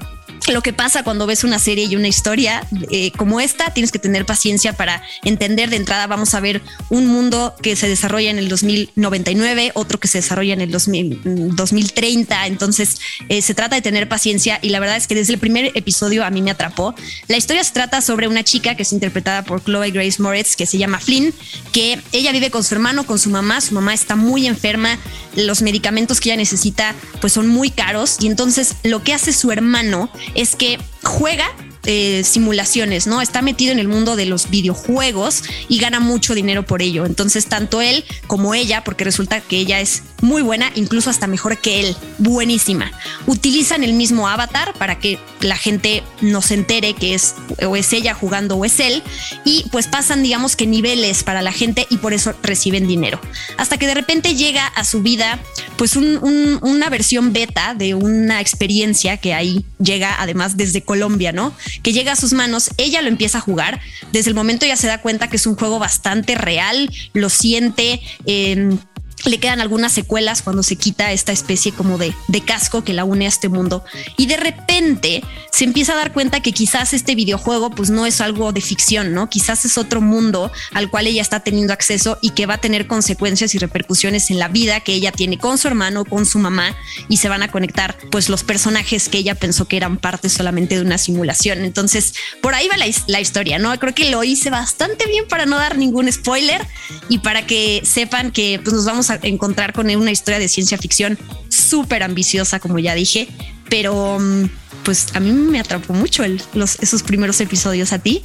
lo 0.51 0.61
que 0.61 0.73
pasa 0.73 1.03
cuando 1.03 1.27
ves 1.27 1.43
una 1.43 1.59
serie 1.59 1.85
y 1.85 1.95
una 1.95 2.07
historia 2.07 2.67
eh, 2.89 3.11
como 3.11 3.39
esta, 3.39 3.73
tienes 3.73 3.91
que 3.91 3.99
tener 3.99 4.25
paciencia 4.25 4.73
para 4.73 5.01
entender 5.23 5.69
de 5.69 5.77
entrada. 5.77 6.07
Vamos 6.07 6.33
a 6.33 6.39
ver 6.39 6.61
un 6.89 7.07
mundo 7.07 7.55
que 7.61 7.75
se 7.75 7.87
desarrolla 7.87 8.29
en 8.29 8.37
el 8.37 8.49
2099, 8.49 9.71
otro 9.75 9.99
que 9.99 10.07
se 10.07 10.19
desarrolla 10.19 10.53
en 10.53 10.61
el 10.61 10.71
2030. 10.71 12.47
Entonces, 12.47 12.99
eh, 13.29 13.41
se 13.41 13.53
trata 13.53 13.75
de 13.75 13.81
tener 13.81 14.09
paciencia 14.09 14.59
y 14.61 14.69
la 14.69 14.79
verdad 14.79 14.97
es 14.97 15.07
que 15.07 15.15
desde 15.15 15.33
el 15.33 15.39
primer 15.39 15.71
episodio 15.75 16.25
a 16.25 16.29
mí 16.29 16.41
me 16.41 16.51
atrapó. 16.51 16.95
La 17.27 17.37
historia 17.37 17.63
se 17.63 17.71
trata 17.71 18.01
sobre 18.01 18.27
una 18.27 18.43
chica 18.43 18.75
que 18.75 18.83
es 18.83 18.91
interpretada 18.93 19.43
por 19.43 19.63
Chloe 19.63 19.91
Grace 19.91 20.21
Moritz, 20.21 20.55
que 20.55 20.65
se 20.65 20.77
llama 20.77 20.99
Flynn, 20.99 21.33
que 21.71 21.99
ella 22.11 22.31
vive 22.31 22.51
con 22.51 22.63
su 22.63 22.73
hermano, 22.73 23.05
con 23.05 23.19
su 23.19 23.29
mamá. 23.29 23.61
Su 23.61 23.73
mamá 23.73 23.93
está 23.93 24.15
muy 24.15 24.47
enferma. 24.47 24.97
Los 25.35 25.61
medicamentos 25.61 26.19
que 26.19 26.29
ella 26.29 26.37
necesita, 26.37 26.95
pues 27.19 27.33
son 27.33 27.47
muy 27.47 27.69
caros. 27.69 28.17
Y 28.19 28.27
entonces, 28.27 28.75
lo 28.83 29.03
que 29.03 29.13
hace 29.13 29.33
su 29.33 29.51
hermano 29.51 30.09
es 30.35 30.55
que 30.55 30.79
juega 31.03 31.45
eh, 31.85 32.23
simulaciones, 32.23 33.07
¿no? 33.07 33.21
Está 33.21 33.41
metido 33.41 33.71
en 33.71 33.79
el 33.79 33.87
mundo 33.87 34.15
de 34.15 34.27
los 34.27 34.51
videojuegos 34.51 35.43
y 35.67 35.79
gana 35.79 35.99
mucho 35.99 36.35
dinero 36.35 36.63
por 36.63 36.83
ello. 36.83 37.07
Entonces, 37.07 37.47
tanto 37.47 37.81
él 37.81 38.05
como 38.27 38.53
ella, 38.53 38.83
porque 38.83 39.03
resulta 39.03 39.41
que 39.41 39.57
ella 39.57 39.79
es 39.79 40.03
muy 40.21 40.41
buena, 40.41 40.71
incluso 40.75 41.09
hasta 41.09 41.27
mejor 41.27 41.57
que 41.57 41.81
él, 41.81 41.95
buenísima. 42.17 42.91
Utilizan 43.27 43.83
el 43.83 43.93
mismo 43.93 44.27
avatar 44.27 44.73
para 44.73 44.99
que 44.99 45.19
la 45.41 45.57
gente 45.57 46.03
no 46.21 46.41
se 46.41 46.53
entere 46.53 46.93
que 46.93 47.13
es 47.13 47.35
o 47.65 47.75
es 47.75 47.91
ella 47.93 48.13
jugando 48.13 48.55
o 48.55 48.65
es 48.65 48.79
él 48.79 49.01
y 49.43 49.65
pues 49.71 49.87
pasan 49.87 50.23
digamos 50.23 50.55
que 50.55 50.67
niveles 50.67 51.23
para 51.23 51.41
la 51.41 51.51
gente 51.51 51.87
y 51.89 51.97
por 51.97 52.13
eso 52.13 52.33
reciben 52.43 52.87
dinero. 52.87 53.19
Hasta 53.57 53.77
que 53.77 53.87
de 53.87 53.93
repente 53.93 54.35
llega 54.35 54.67
a 54.67 54.83
su 54.83 55.01
vida 55.01 55.39
pues 55.77 55.95
una 55.95 56.89
versión 56.89 57.33
beta 57.33 57.73
de 57.73 57.95
una 57.95 58.39
experiencia 58.41 59.17
que 59.17 59.33
ahí 59.33 59.65
llega 59.79 60.21
además 60.21 60.57
desde 60.57 60.83
Colombia, 60.83 61.31
¿no? 61.31 61.53
Que 61.81 61.93
llega 61.93 62.11
a 62.11 62.15
sus 62.15 62.33
manos, 62.33 62.69
ella 62.77 63.01
lo 63.01 63.07
empieza 63.07 63.39
a 63.39 63.41
jugar, 63.41 63.81
desde 64.11 64.29
el 64.29 64.35
momento 64.35 64.65
ya 64.65 64.75
se 64.75 64.87
da 64.87 65.01
cuenta 65.01 65.29
que 65.29 65.37
es 65.37 65.47
un 65.47 65.55
juego 65.55 65.79
bastante 65.79 66.35
real, 66.35 66.91
lo 67.13 67.29
siente. 67.29 68.01
Eh, 68.25 68.77
le 69.25 69.39
quedan 69.39 69.61
algunas 69.61 69.91
secuelas 69.91 70.41
cuando 70.41 70.63
se 70.63 70.75
quita 70.75 71.11
esta 71.11 71.31
especie 71.31 71.71
como 71.71 71.97
de, 71.97 72.13
de, 72.27 72.41
casco 72.41 72.83
que 72.83 72.93
la 72.93 73.03
une 73.03 73.25
a 73.25 73.29
este 73.29 73.49
mundo 73.49 73.83
y 74.17 74.25
de 74.25 74.37
repente 74.37 75.23
se 75.51 75.63
empieza 75.63 75.93
a 75.93 75.97
dar 75.97 76.11
cuenta 76.11 76.41
que 76.41 76.53
quizás 76.53 76.93
este 76.93 77.13
videojuego 77.13 77.69
pues 77.69 77.89
no 77.89 78.05
es 78.05 78.21
algo 78.21 78.51
de 78.51 78.61
ficción, 78.61 79.13
¿no? 79.13 79.29
Quizás 79.29 79.65
es 79.65 79.77
otro 79.77 80.01
mundo 80.01 80.51
al 80.73 80.89
cual 80.89 81.07
ella 81.07 81.21
está 81.21 81.41
teniendo 81.41 81.73
acceso 81.73 82.17
y 82.21 82.31
que 82.31 82.45
va 82.45 82.55
a 82.55 82.57
tener 82.57 82.87
consecuencias 82.87 83.53
y 83.53 83.59
repercusiones 83.59 84.31
en 84.31 84.39
la 84.39 84.47
vida 84.47 84.79
que 84.79 84.93
ella 84.93 85.11
tiene 85.11 85.37
con 85.37 85.57
su 85.57 85.67
hermano, 85.67 86.05
con 86.05 86.25
su 86.25 86.39
mamá 86.39 86.75
y 87.07 87.17
se 87.17 87.29
van 87.29 87.43
a 87.43 87.51
conectar 87.51 87.97
pues 88.09 88.29
los 88.29 88.43
personajes 88.43 89.09
que 89.09 89.19
ella 89.19 89.35
pensó 89.35 89.67
que 89.67 89.77
eran 89.77 89.97
parte 89.97 90.29
solamente 90.29 90.75
de 90.75 90.81
una 90.81 90.97
simulación. 90.97 91.59
Entonces, 91.59 92.13
por 92.41 92.55
ahí 92.55 92.67
va 92.67 92.77
la, 92.77 92.85
la 93.07 93.21
historia, 93.21 93.59
¿no? 93.59 93.77
Creo 93.79 93.93
que 93.93 94.09
lo 94.09 94.23
hice 94.23 94.49
bastante 94.49 95.05
bien 95.05 95.27
para 95.27 95.45
no 95.45 95.57
dar 95.57 95.77
ningún 95.77 96.11
spoiler 96.11 96.65
y 97.09 97.19
para 97.19 97.45
que 97.45 97.81
sepan 97.83 98.31
que 98.31 98.59
pues 98.63 98.73
nos 98.73 98.85
vamos 98.85 99.10
encontrar 99.23 99.73
con 99.73 99.89
una 99.89 100.11
historia 100.11 100.39
de 100.39 100.47
ciencia 100.47 100.77
ficción 100.77 101.17
súper 101.49 102.03
ambiciosa, 102.03 102.59
como 102.59 102.79
ya 102.79 102.95
dije, 102.95 103.27
pero 103.69 104.19
mm, 104.19 104.49
pues 104.83 105.07
a 105.13 105.19
mí 105.19 105.31
me 105.31 105.59
atrapó 105.59 105.93
mucho 105.93 106.23
los, 106.53 106.79
esos 106.79 107.03
primeros 107.03 107.39
episodios 107.41 107.93
a 107.93 107.99
ti. 107.99 108.21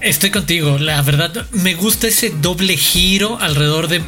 Estoy 0.00 0.30
contigo, 0.30 0.78
la 0.78 1.00
verdad 1.02 1.46
me 1.52 1.74
gusta 1.74 2.08
ese 2.08 2.30
doble 2.30 2.76
giro 2.76 3.38
alrededor 3.40 3.88
de 3.88 4.02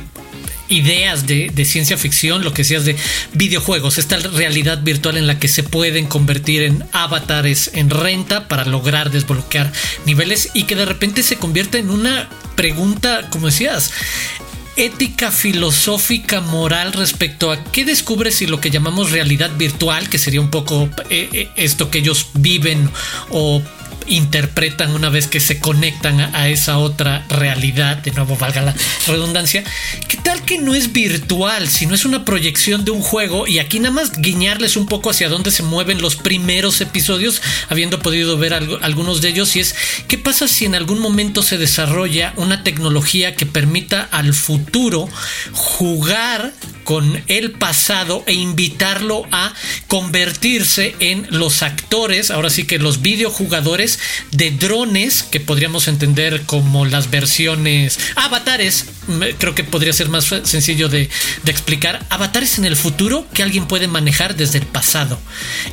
ideas 0.69 1.27
de, 1.27 1.51
de, 1.55 1.65
ciencia 1.65 1.97
ficción, 1.97 2.43
lo 2.43 2.53
que 2.53 2.63
decías 2.63 2.85
de 2.85 2.97
videojuegos, 3.33 3.99
esta 3.99 4.17
realidad 4.17 4.83
virtual 4.83 5.17
en 5.17 5.27
la 5.27 5.39
que 5.39 5.47
se 5.47 5.63
pueden 5.63 6.07
convertir 6.07 6.63
en 6.63 6.85
avatares 6.93 7.71
en 7.75 7.91
renta 7.91 8.49
para 8.49 8.65
lograr 8.65 9.11
desbloquear 9.11 9.73
niveles 10.07 10.51
y 10.55 10.65
que 10.65 10.75
de 10.75 10.87
repente 10.87 11.23
se 11.23 11.37
convierte 11.37 11.79
en 11.79 11.91
una 11.91 12.29
pregunta, 12.57 13.29
como 13.31 13.47
decías, 13.47 13.91
ética 14.77 15.31
filosófica 15.31 16.41
moral 16.41 16.93
respecto 16.93 17.51
a 17.53 17.63
qué 17.65 17.85
descubres 17.85 18.37
si 18.37 18.47
lo 18.47 18.61
que 18.61 18.71
llamamos 18.71 19.11
realidad 19.11 19.51
virtual, 19.57 20.09
que 20.09 20.19
sería 20.19 20.41
un 20.41 20.51
poco 20.51 20.89
eh, 21.11 21.29
eh, 21.33 21.51
esto 21.57 21.91
que 21.91 21.99
ellos 21.99 22.29
viven 22.35 22.91
o 23.31 23.63
interpretan 24.07 24.91
una 24.95 25.09
vez 25.09 25.27
que 25.27 25.41
se 25.41 25.59
conectan 25.59 26.21
a, 26.21 26.49
esa 26.49 26.79
otra 26.79 27.25
realidad, 27.29 27.99
de 27.99 28.11
nuevo 28.13 28.37
valga 28.37 28.63
la 28.63 28.75
redundancia, 29.07 29.65
¿qué 30.09 30.17
tal 30.19 30.43
que 30.43 30.59
no 30.59 30.75
es 30.75 30.93
virtual, 30.93 31.69
sino 31.69 31.95
es 31.95 32.05
una 32.05 32.25
proyección 32.25 32.85
de 32.85 32.91
un 32.91 33.03
juego? 33.03 33.47
Y 33.47 33.59
aquí 33.59 33.81
nada 33.81 33.95
más 33.95 34.13
guiñarles 34.19 34.77
un 34.77 34.87
poco 34.87 35.11
hacia 35.11 35.29
dónde 35.29 35.51
se 35.51 35.63
mueven 35.63 36.01
los 36.01 36.17
primeros 36.17 36.81
episodios, 36.81 37.41
habiendo 37.69 38.01
podido 38.01 38.37
ver 38.37 38.55
algunos 38.55 39.21
de 39.21 39.29
ellos, 39.29 39.57
y 39.57 39.61
es, 39.61 39.75
¿qué 40.09 40.19
pasa 40.19 40.49
si 40.49 40.65
en 40.65 40.75
algún 40.75 40.99
momento 40.99 41.43
se 41.43 41.59
desarrolla 41.59 42.33
una 42.37 42.63
tecnología 42.63 43.35
que 43.35 43.47
permita 43.47 44.09
al 44.11 44.35
futuro 44.35 45.09
jugar 45.53 46.53
con 46.85 47.23
el 47.29 47.53
pasado 47.53 48.23
e 48.27 48.35
invitarlo 48.35 49.27
a 49.33 49.53
convertirse 49.89 50.95
en 51.01 51.27
los 51.31 51.63
actores, 51.63 52.31
ahora 52.31 52.51
sí 52.51 52.65
que 52.65 52.79
los 52.79 53.03
videojugadores 53.03 53.94
de 54.31 54.51
drones 54.51 55.23
que 55.23 55.41
podríamos 55.41 55.89
entender 55.89 56.43
como 56.47 56.85
las 56.85 57.11
versiones 57.11 57.99
avatares, 58.17 58.87
creo 59.39 59.55
que 59.55 59.65
podría 59.65 59.93
ser 59.93 60.09
más 60.09 60.27
sencillo 60.45 60.89
de, 60.89 61.09
de 61.43 61.51
explicar, 61.51 62.05
avatares 62.11 62.59
en 62.59 62.65
el 62.65 62.77
futuro 62.77 63.27
que 63.33 63.43
alguien 63.43 63.67
puede 63.67 63.89
manejar 63.89 64.37
desde 64.37 64.59
el 64.59 64.67
pasado 64.67 65.19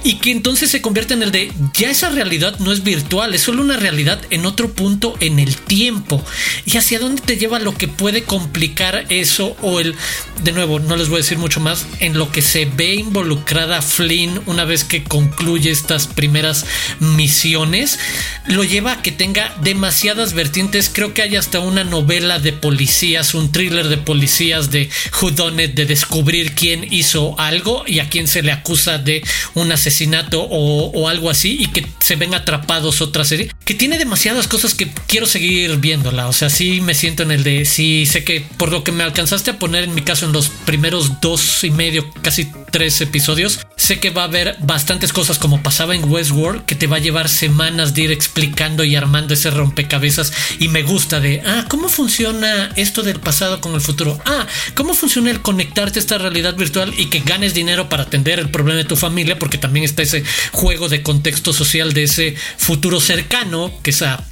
y 0.04 0.16
que 0.16 0.32
entonces 0.32 0.70
se 0.70 0.82
convierte 0.82 1.14
en 1.14 1.24
el 1.24 1.32
de 1.32 1.52
ya 1.74 1.90
esa 1.90 2.10
realidad 2.10 2.58
no 2.60 2.72
es 2.72 2.84
virtual, 2.84 3.34
es 3.34 3.42
solo 3.42 3.62
una 3.62 3.78
realidad 3.78 4.22
en 4.30 4.46
otro 4.46 4.74
punto 4.74 5.16
en 5.20 5.40
el 5.40 5.56
tiempo. 5.58 6.24
Y 6.66 6.78
hacia 6.78 7.00
dónde 7.00 7.22
te 7.22 7.38
lleva 7.38 7.60
lo 7.60 7.76
que 7.76 7.88
puede 7.88 8.24
complicar 8.24 9.06
eso 9.10 9.56
o 9.62 9.80
el 9.80 9.96
de 10.44 10.52
nuevo 10.52 10.80
no 10.80 10.96
les 10.96 11.10
voy 11.10 11.18
a 11.18 11.22
decir 11.22 11.38
mucho 11.38 11.60
más 11.60 11.86
en 12.00 12.18
lo 12.18 12.32
que 12.32 12.42
se 12.42 12.66
ve 12.66 12.96
involucrada 12.96 13.82
Flynn 13.82 14.42
una 14.46 14.66
vez 14.66 14.84
que 14.84 15.04
concluye 15.04 15.72
estas 15.72 16.08
primeras 16.08 16.66
misiones 17.00 18.00
lo 18.46 18.64
lleva 18.64 18.94
a 18.94 19.02
que 19.02 19.12
tenga 19.12 19.56
demasiadas 19.62 20.34
vertientes. 20.34 20.90
Creo 20.94 21.14
que 21.14 21.22
hay 21.22 21.36
hasta 21.36 21.60
una 21.60 21.84
novela 21.84 22.40
de 22.40 22.54
policías 22.54 23.34
un 23.34 23.52
thriller 23.52 23.88
de 23.88 23.98
policías 23.98 24.72
de 24.72 24.90
Whodunit 25.22 25.74
de 25.74 25.86
descubrir 25.86 26.54
quién 26.54 26.88
hizo 26.92 27.40
algo 27.40 27.84
y 27.88 28.00
a 28.00 28.10
quién 28.10 28.28
se 28.28 28.42
le 28.42 28.52
acusa 28.52 28.98
de 28.98 29.24
un 29.54 29.72
asesinato 29.72 30.42
o, 30.44 30.92
o 30.92 31.08
algo 31.08 31.30
así 31.30 31.58
y 31.60 31.68
que 31.68 31.86
se 32.00 32.16
ven 32.16 32.34
atrapados 32.34 33.02
otra 33.02 33.26
serie. 33.26 33.52
Que 33.66 33.74
tiene 33.74 33.98
demasiadas 33.98 34.48
cosas 34.48 34.74
que 34.74 34.90
quiero 35.08 35.26
seguir 35.26 35.78
viéndola. 35.78 36.28
O 36.28 36.34
sea 36.34 36.50
sí 36.50 36.82
me 36.82 36.94
siento 36.94 37.24
en 37.24 37.32
el 37.32 37.44
de 37.44 37.66
sí 37.66 38.06
sé 38.06 38.24
que 38.24 38.46
por 38.58 38.72
lo 38.72 38.84
que 38.84 38.92
me 38.92 39.04
alcanzaste 39.04 39.52
a 39.52 39.60
poner 39.60 39.84
en 39.84 39.94
mi 39.94 40.02
caso 40.02 40.26
en 40.26 40.32
los 40.32 40.50
primeros 40.50 41.22
dos 41.22 41.64
y 41.64 41.72
medio 41.72 42.10
casi 42.22 42.48
tres 42.72 43.02
episodios 43.02 43.60
sé 43.76 44.00
que 44.00 44.10
va 44.10 44.24
a 44.24 44.26
haber 44.26 44.56
bastantes 44.60 45.14
cosas 45.14 45.38
como 45.38 45.62
pasaba 45.64 45.96
en 45.96 46.10
Westworld 46.10 46.66
que 46.66 46.76
te 46.76 46.88
va 46.88 46.98
a 46.98 47.00
llevar 47.00 47.30
semanas 47.30 47.94
ir 48.02 48.12
explicando 48.12 48.84
y 48.84 48.96
armando 48.96 49.34
ese 49.34 49.52
rompecabezas. 49.52 50.34
Y 50.60 50.68
me 50.68 50.84
gusta 50.84 51.20
de 51.20 51.42
ah 51.46 51.66
cómo 51.70 51.90
funciona 51.90 52.72
esto 52.76 53.04
del 53.04 53.20
pasado 53.20 53.62
con 53.62 53.74
el 53.74 53.82
futuro 53.82 54.20
ah 54.26 54.48
cómo 54.76 54.94
funciona 54.94 55.32
el 55.32 55.42
conectarte 55.42 56.00
a 56.00 56.02
esta 56.02 56.18
realidad 56.18 56.56
virtual 56.56 56.94
y 56.98 57.06
que 57.06 57.20
ganes 57.20 57.54
dinero 57.54 57.90
para 57.90 58.04
atender 58.04 58.40
el 58.40 58.50
problema 58.50 58.78
de 58.78 58.86
tu 58.86 58.96
familia 58.96 59.38
porque 59.40 59.58
también 59.58 59.86
está 59.86 60.02
ese 60.02 60.24
juego 60.52 60.90
de 60.90 61.04
contexto 61.04 61.54
social 61.54 61.94
de 61.94 62.04
ese 62.04 62.36
futuro 62.58 63.00
cercano 63.00 63.72
que 63.84 63.92
es 63.92 64.02
a 64.02 64.24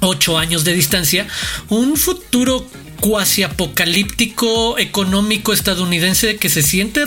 ocho 0.00 0.38
años 0.38 0.64
de 0.64 0.74
distancia 0.74 1.26
un 1.68 1.96
futuro 1.96 2.68
cuasi 3.00 3.42
apocalíptico 3.42 4.78
económico 4.78 5.52
estadounidense 5.52 6.36
que 6.36 6.48
se 6.48 6.62
siente 6.62 7.04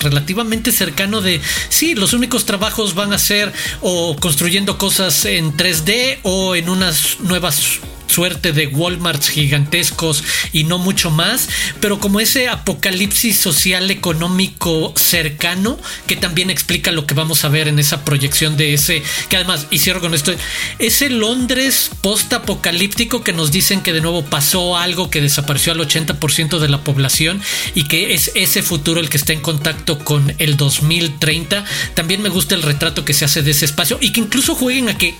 relativamente 0.00 0.72
cercano 0.72 1.20
de 1.20 1.40
sí, 1.68 1.94
los 1.94 2.12
únicos 2.12 2.44
trabajos 2.44 2.94
van 2.94 3.12
a 3.12 3.18
ser 3.18 3.52
o 3.80 4.16
construyendo 4.16 4.78
cosas 4.78 5.24
en 5.24 5.56
3D 5.56 6.18
o 6.22 6.54
en 6.54 6.68
unas 6.68 7.20
nuevas 7.20 7.80
suerte 8.18 8.52
de 8.52 8.66
Walmarts 8.66 9.28
gigantescos 9.28 10.24
y 10.52 10.64
no 10.64 10.78
mucho 10.78 11.08
más, 11.08 11.48
pero 11.80 12.00
como 12.00 12.18
ese 12.18 12.48
apocalipsis 12.48 13.38
social 13.38 13.92
económico 13.92 14.92
cercano 14.96 15.78
que 16.08 16.16
también 16.16 16.50
explica 16.50 16.90
lo 16.90 17.06
que 17.06 17.14
vamos 17.14 17.44
a 17.44 17.48
ver 17.48 17.68
en 17.68 17.78
esa 17.78 18.04
proyección 18.04 18.56
de 18.56 18.74
ese, 18.74 19.04
que 19.28 19.36
además, 19.36 19.68
y 19.70 19.78
cierro 19.78 20.00
con 20.00 20.14
esto, 20.14 20.34
ese 20.80 21.10
Londres 21.10 21.92
post-apocalíptico 22.00 23.22
que 23.22 23.32
nos 23.32 23.52
dicen 23.52 23.82
que 23.82 23.92
de 23.92 24.00
nuevo 24.00 24.24
pasó 24.24 24.76
algo 24.76 25.10
que 25.10 25.20
desapareció 25.20 25.70
al 25.70 25.78
80% 25.78 26.58
de 26.58 26.68
la 26.68 26.82
población 26.82 27.40
y 27.76 27.84
que 27.84 28.14
es 28.14 28.32
ese 28.34 28.62
futuro 28.62 28.98
el 28.98 29.10
que 29.10 29.16
está 29.16 29.32
en 29.32 29.42
contacto 29.42 30.00
con 30.00 30.34
el 30.38 30.56
2030. 30.56 31.64
También 31.94 32.20
me 32.20 32.30
gusta 32.30 32.56
el 32.56 32.62
retrato 32.62 33.04
que 33.04 33.14
se 33.14 33.26
hace 33.26 33.42
de 33.42 33.52
ese 33.52 33.66
espacio 33.66 33.96
y 34.00 34.10
que 34.10 34.18
incluso 34.18 34.56
jueguen 34.56 34.88
a 34.88 34.98
que 34.98 35.14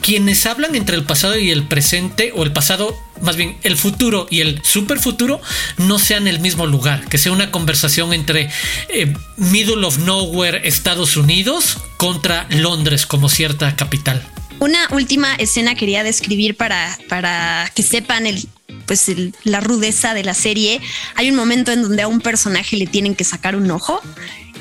quienes 0.00 0.46
hablan 0.46 0.76
entre 0.76 0.94
el 0.94 1.02
pasado 1.02 1.36
y 1.36 1.50
el 1.50 1.64
presente 1.64 2.34
o 2.36 2.44
el 2.44 2.52
pasado, 2.52 2.96
más 3.22 3.36
bien 3.36 3.56
el 3.62 3.76
futuro 3.76 4.26
y 4.30 4.40
el 4.40 4.62
super 4.62 4.98
futuro 4.98 5.40
no 5.78 5.98
sean 5.98 6.28
el 6.28 6.40
mismo 6.40 6.66
lugar, 6.66 7.08
que 7.08 7.18
sea 7.18 7.32
una 7.32 7.50
conversación 7.50 8.12
entre 8.12 8.50
eh, 8.88 9.12
Middle 9.36 9.84
of 9.86 9.98
Nowhere, 9.98 10.66
Estados 10.68 11.16
Unidos, 11.16 11.78
contra 11.96 12.46
Londres 12.50 13.06
como 13.06 13.28
cierta 13.28 13.74
capital. 13.74 14.22
Una 14.58 14.88
última 14.90 15.34
escena 15.34 15.74
quería 15.74 16.02
describir 16.02 16.56
para, 16.56 16.98
para 17.08 17.70
que 17.74 17.82
sepan 17.82 18.26
el, 18.26 18.48
pues 18.86 19.10
la 19.44 19.60
rudeza 19.60 20.14
de 20.14 20.24
la 20.24 20.34
serie. 20.34 20.80
Hay 21.14 21.28
un 21.30 21.36
momento 21.36 21.72
en 21.72 21.82
donde 21.82 22.02
a 22.02 22.08
un 22.08 22.20
personaje 22.20 22.76
le 22.76 22.86
tienen 22.86 23.14
que 23.14 23.24
sacar 23.24 23.56
un 23.56 23.70
ojo 23.70 24.00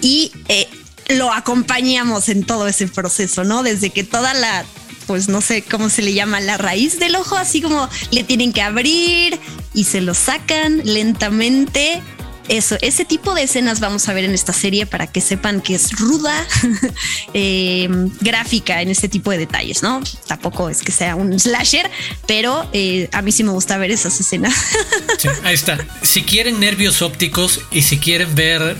y 0.01 0.31
eh, 0.49 0.67
lo 1.09 1.31
acompañamos 1.31 2.29
en 2.29 2.43
todo 2.43 2.67
ese 2.67 2.87
proceso, 2.87 3.43
¿no? 3.43 3.63
Desde 3.63 3.89
que 3.91 4.03
toda 4.03 4.33
la 4.33 4.65
pues 5.07 5.29
no 5.29 5.41
sé 5.41 5.61
cómo 5.61 5.89
se 5.89 6.01
le 6.01 6.13
llama, 6.13 6.39
la 6.39 6.57
raíz 6.57 6.99
del 6.99 7.15
ojo, 7.15 7.35
así 7.35 7.61
como 7.61 7.89
le 8.11 8.23
tienen 8.23 8.53
que 8.53 8.61
abrir 8.61 9.39
y 9.73 9.83
se 9.85 10.01
lo 10.01 10.13
sacan 10.13 10.81
lentamente 10.83 12.01
eso, 12.47 12.77
ese 12.81 13.05
tipo 13.05 13.33
de 13.33 13.43
escenas 13.43 13.79
vamos 13.79 14.07
a 14.07 14.13
ver 14.13 14.23
en 14.23 14.31
esta 14.31 14.53
serie 14.53 14.85
para 14.85 15.07
que 15.07 15.19
sepan 15.19 15.61
que 15.61 15.75
es 15.75 15.97
ruda, 15.97 16.45
eh, 17.33 17.87
gráfica 18.21 18.81
en 18.81 18.89
este 18.89 19.09
tipo 19.09 19.31
de 19.31 19.39
detalles, 19.39 19.81
¿no? 19.81 20.01
Tampoco 20.27 20.69
es 20.69 20.83
que 20.83 20.91
sea 20.91 21.15
un 21.15 21.39
slasher, 21.39 21.89
pero 22.27 22.69
eh, 22.71 23.09
a 23.13 23.21
mí 23.21 23.31
sí 23.31 23.43
me 23.43 23.51
gusta 23.51 23.77
ver 23.77 23.91
esas 23.91 24.19
escenas. 24.19 24.53
ahí 25.43 25.55
está. 25.55 25.79
Si 26.03 26.21
quieren 26.21 26.59
nervios 26.59 27.01
ópticos 27.01 27.61
y 27.71 27.81
si 27.81 27.97
quieren 27.97 28.35
ver, 28.35 28.77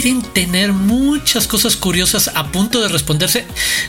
quieren 0.00 0.22
tener 0.22 0.72
muchas 0.72 1.48
cosas 1.48 1.74
curiosas 1.74 2.30
a 2.36 2.52
punto 2.52 2.80
de 2.80 2.88
responderse, 2.88 3.44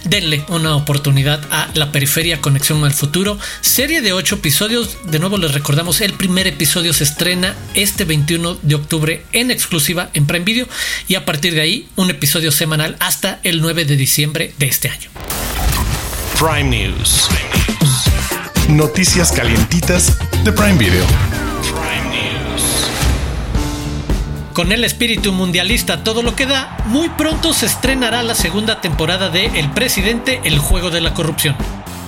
denle 0.06 0.44
una 0.50 0.76
oportunidad 0.76 1.40
a 1.52 1.70
La 1.76 1.92
Periferia 1.92 2.42
Conexión 2.42 2.84
al 2.84 2.94
Futuro, 2.94 3.38
serie 3.62 4.02
de 4.02 4.12
ocho 4.12 4.36
episodios. 4.36 4.98
De 5.06 5.20
nuevo 5.20 5.38
les 5.38 5.54
recordamos, 5.54 6.02
el 6.02 6.14
primer 6.14 6.48
episodio 6.48 6.94
se 6.94 7.04
estrena 7.04 7.56
este 7.76 8.06
21 8.06 8.58
de 8.64 8.76
octubre 8.76 9.24
en 9.34 9.52
exclusiva 9.52 10.10
en 10.16 10.26
Prime 10.26 10.46
Video 10.46 10.68
y 11.08 11.14
a 11.14 11.26
partir 11.26 11.54
de 11.54 11.62
ahí 11.62 11.88
un 11.96 12.10
episodio 12.10 12.52
semanal 12.52 12.96
hasta 13.00 13.40
el 13.44 13.62
9 13.62 13.86
de 13.86 13.96
diciembre 13.96 14.56
de 14.58 14.66
este 14.66 14.90
año. 14.90 15.12
Prime 16.40 16.64
News. 16.64 17.28
Noticias 18.68 19.32
calientitas 19.32 20.18
de 20.44 20.52
Prime 20.54 20.78
Video. 20.78 21.29
Con 24.60 24.74
el 24.74 24.84
espíritu 24.84 25.32
mundialista 25.32 26.04
todo 26.04 26.22
lo 26.22 26.36
que 26.36 26.46
da, 26.46 26.76
muy 26.88 27.08
pronto 27.08 27.54
se 27.54 27.66
estrenará 27.66 28.24
la 28.24 28.36
segunda 28.36 28.82
temporada 28.82 29.30
de 29.30 29.46
El 29.46 29.72
presidente, 29.72 30.42
el 30.44 30.60
juego 30.60 30.90
de 30.90 31.00
la 31.00 31.14
corrupción. 31.14 31.56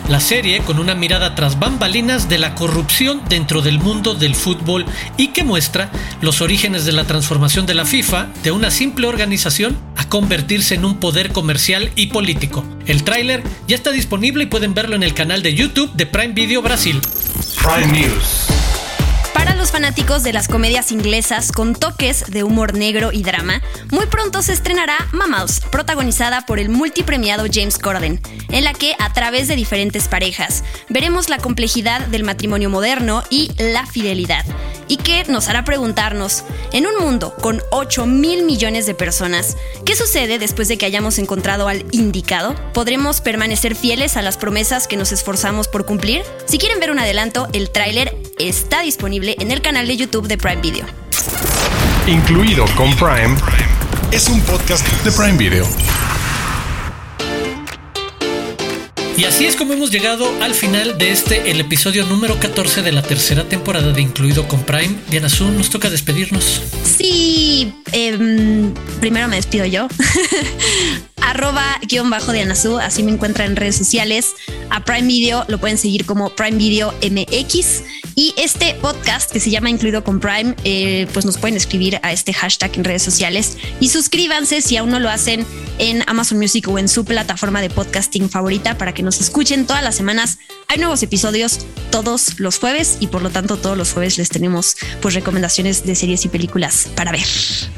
La 0.10 0.20
serie 0.20 0.60
con 0.60 0.78
una 0.78 0.94
mirada 0.94 1.34
tras 1.34 1.60
bambalinas 1.60 2.28
de 2.28 2.40
la 2.40 2.54
corrupción 2.54 3.22
dentro 3.30 3.62
del 3.62 3.80
mundo 3.80 4.16
del 4.16 4.36
fútbol 4.36 4.86
y 5.16 5.30
que 5.30 5.46
muestra 5.46 5.92
los 6.20 6.42
orígenes 6.42 6.84
de 6.84 6.92
la 6.92 7.06
transformación 7.06 7.66
de 7.66 7.74
la 7.74 7.86
FIFA 7.86 8.28
de 8.44 8.52
una 8.52 8.70
simple 8.70 9.08
organización 9.08 9.78
a 9.96 10.10
convertirse 10.10 10.76
en 10.76 10.84
un 10.84 11.00
poder 11.00 11.32
comercial 11.32 11.90
y 11.96 12.08
político. 12.08 12.66
El 12.86 13.06
tráiler 13.06 13.44
ya 13.70 13.78
está 13.78 13.92
disponible 13.92 14.44
y 14.44 14.48
pueden 14.48 14.74
verlo 14.74 14.98
en 14.98 15.04
el 15.04 15.14
canal 15.14 15.42
de 15.42 15.56
YouTube 15.56 15.94
de 15.94 16.06
Prime 16.06 16.34
Video 16.34 16.62
Brasil. 16.62 17.00
Prime 17.64 17.98
News. 17.98 18.61
Los 19.62 19.72
fanáticos 19.72 20.24
de 20.24 20.34
las 20.34 20.48
comedias 20.48 20.92
inglesas 20.92 21.52
con 21.52 21.76
toques 21.76 22.26
de 22.32 22.44
humor 22.44 22.74
negro 22.74 23.12
y 23.14 23.22
drama, 23.22 23.62
muy 23.92 24.08
pronto 24.08 24.42
se 24.42 24.54
estrenará 24.54 24.98
Mammals, 25.12 25.60
protagonizada 25.60 26.48
por 26.48 26.58
el 26.58 26.70
multipremiado 26.70 27.46
James 27.48 27.78
Corden, 27.78 28.20
en 28.50 28.64
la 28.64 28.74
que 28.74 28.96
a 28.98 29.14
través 29.14 29.48
de 29.48 29.56
diferentes 29.56 30.08
parejas 30.08 30.64
veremos 30.90 31.30
la 31.30 31.38
complejidad 31.38 32.08
del 32.08 32.24
matrimonio 32.24 32.72
moderno 32.72 33.24
y 33.30 33.52
la 33.60 33.86
fidelidad, 33.86 34.46
y 34.88 34.98
que 34.98 35.26
nos 35.26 35.48
hará 35.48 35.64
preguntarnos, 35.64 36.44
en 36.74 36.88
un 36.88 36.98
mundo 36.98 37.36
con 37.40 37.62
8 37.70 38.08
mil 38.08 38.44
millones 38.44 38.88
de 38.88 38.96
personas, 38.96 39.58
¿qué 39.86 39.96
sucede 39.96 40.40
después 40.40 40.70
de 40.70 40.80
que 40.80 40.88
hayamos 40.88 41.20
encontrado 41.20 41.68
al 41.68 41.86
indicado? 41.92 42.56
¿Podremos 42.74 43.22
permanecer 43.22 43.76
fieles 43.76 44.18
a 44.18 44.24
las 44.24 44.38
promesas 44.38 44.88
que 44.88 44.98
nos 44.98 45.12
esforzamos 45.12 45.68
por 45.68 45.86
cumplir? 45.86 46.24
Si 46.48 46.58
quieren 46.58 46.80
ver 46.80 46.90
un 46.90 46.98
adelanto, 46.98 47.48
el 47.54 47.70
tráiler 47.70 48.18
está 48.40 48.82
disponible 48.82 49.36
en 49.40 49.51
el 49.52 49.62
canal 49.62 49.86
de 49.88 49.98
YouTube 49.98 50.28
de 50.28 50.38
Prime 50.38 50.62
Video. 50.62 50.86
Incluido 52.08 52.66
con 52.76 52.96
Prime, 52.96 53.36
es 54.12 54.30
un 54.30 54.40
podcast 54.42 54.88
de 55.04 55.12
Prime 55.12 55.38
Video. 55.38 55.68
Y 59.18 59.26
así 59.26 59.46
es 59.46 59.56
como 59.56 59.74
hemos 59.74 59.92
llegado 59.92 60.32
al 60.42 60.54
final 60.56 60.98
de 60.98 61.12
este, 61.12 61.52
el 61.52 61.60
episodio 61.60 62.06
número 62.06 62.40
14 62.40 62.82
de 62.82 62.92
la 62.92 63.02
tercera 63.02 63.44
temporada 63.44 63.92
de 63.92 64.02
Incluido 64.02 64.48
con 64.48 64.64
Prime. 64.64 64.96
Diana 65.10 65.30
Zoom, 65.30 65.58
nos 65.58 65.70
toca 65.70 65.90
despedirnos. 65.90 66.62
Sí, 66.84 67.74
em, 67.92 68.74
primero 69.00 69.28
me 69.28 69.36
despido 69.36 69.66
yo. 69.66 69.88
arroba 71.22 71.80
guion 71.88 72.10
bajo 72.10 72.32
de 72.32 72.42
Anazú, 72.42 72.78
así 72.78 73.04
me 73.04 73.12
encuentra 73.12 73.46
en 73.46 73.56
redes 73.56 73.76
sociales. 73.76 74.36
A 74.70 74.84
Prime 74.84 75.08
Video 75.08 75.46
lo 75.48 75.60
pueden 75.60 75.78
seguir 75.78 76.06
como 76.06 76.30
Prime 76.30 76.58
Video 76.58 76.94
MX. 77.02 77.84
Y 78.16 78.34
este 78.38 78.76
podcast 78.76 79.32
que 79.32 79.40
se 79.40 79.50
llama 79.50 79.70
Incluido 79.70 80.04
con 80.04 80.20
Prime, 80.20 80.56
eh, 80.64 81.08
pues 81.14 81.26
nos 81.26 81.38
pueden 81.38 81.56
escribir 81.56 82.00
a 82.04 82.12
este 82.12 82.34
hashtag 82.34 82.76
en 82.76 82.84
redes 82.84 83.04
sociales 83.04 83.58
y 83.80 83.88
suscríbanse 83.88 84.62
si 84.62 84.76
aún 84.76 84.90
no 84.90 85.00
lo 85.00 85.10
hacen 85.10 85.46
en 85.80 86.04
Amazon 86.08 86.38
Music 86.38 86.68
o 86.68 86.78
en 86.78 86.90
su 86.90 87.06
plataforma 87.06 87.62
de 87.62 87.70
podcasting 87.70 88.30
favorita 88.30 88.78
para 88.78 88.94
que 88.94 89.02
nos 89.02 89.22
escuchen 89.22 89.66
todas 89.66 89.82
las 89.82 89.96
semanas. 89.96 90.40
Hay 90.68 90.78
nuevos 90.78 91.02
episodios 91.04 91.60
todos 91.90 92.40
los 92.40 92.60
jueves 92.60 92.98
y 93.00 93.08
por 93.08 93.22
lo 93.22 93.30
tanto 93.30 93.58
todos 93.58 93.78
los 93.78 93.92
jueves 93.92 94.18
les 94.18 94.30
tenemos 94.30 94.76
pues 95.02 95.14
recomendaciones 95.14 95.86
de 95.86 95.96
series 95.96 96.26
y 96.26 96.30
películas 96.30 96.90
para 96.96 97.12
ver. 97.12 97.26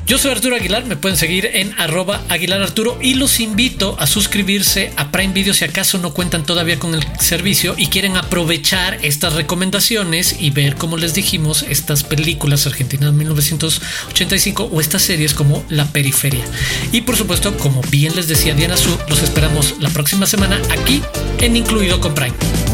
Yo 0.05 0.17
soy 0.17 0.31
Arturo 0.31 0.55
Aguilar, 0.55 0.85
me 0.85 0.97
pueden 0.97 1.17
seguir 1.17 1.45
en 1.45 1.73
arroba 1.79 2.21
Aguilar 2.29 2.61
Arturo 2.61 2.97
y 3.01 3.13
los 3.15 3.32
invito 3.39 3.95
a 3.99 4.07
suscribirse 4.07 4.91
a 4.97 5.11
Prime 5.11 5.33
Video 5.33 5.53
si 5.53 5.65
acaso 5.65 5.97
no 5.97 6.13
cuentan 6.13 6.45
todavía 6.45 6.77
con 6.77 6.93
el 6.93 7.03
servicio 7.19 7.73
y 7.77 7.87
quieren 7.87 8.17
aprovechar 8.17 8.99
estas 9.01 9.33
recomendaciones 9.33 10.35
y 10.39 10.49
ver, 10.49 10.75
como 10.75 10.97
les 10.97 11.13
dijimos, 11.13 11.63
estas 11.69 12.03
películas 12.03 12.67
argentinas 12.67 13.11
de 13.11 13.17
1985 13.17 14.69
o 14.71 14.81
estas 14.81 15.01
series 15.01 15.33
como 15.33 15.63
La 15.69 15.85
Periferia. 15.85 16.45
Y 16.91 17.01
por 17.01 17.15
supuesto, 17.15 17.57
como 17.57 17.81
bien 17.89 18.15
les 18.15 18.27
decía 18.27 18.53
Diana 18.53 18.77
Su, 18.77 18.97
los 19.09 19.23
esperamos 19.23 19.75
la 19.79 19.89
próxima 19.89 20.25
semana 20.25 20.61
aquí 20.69 21.01
en 21.39 21.55
Incluido 21.55 21.99
con 21.99 22.13
Prime. 22.13 22.72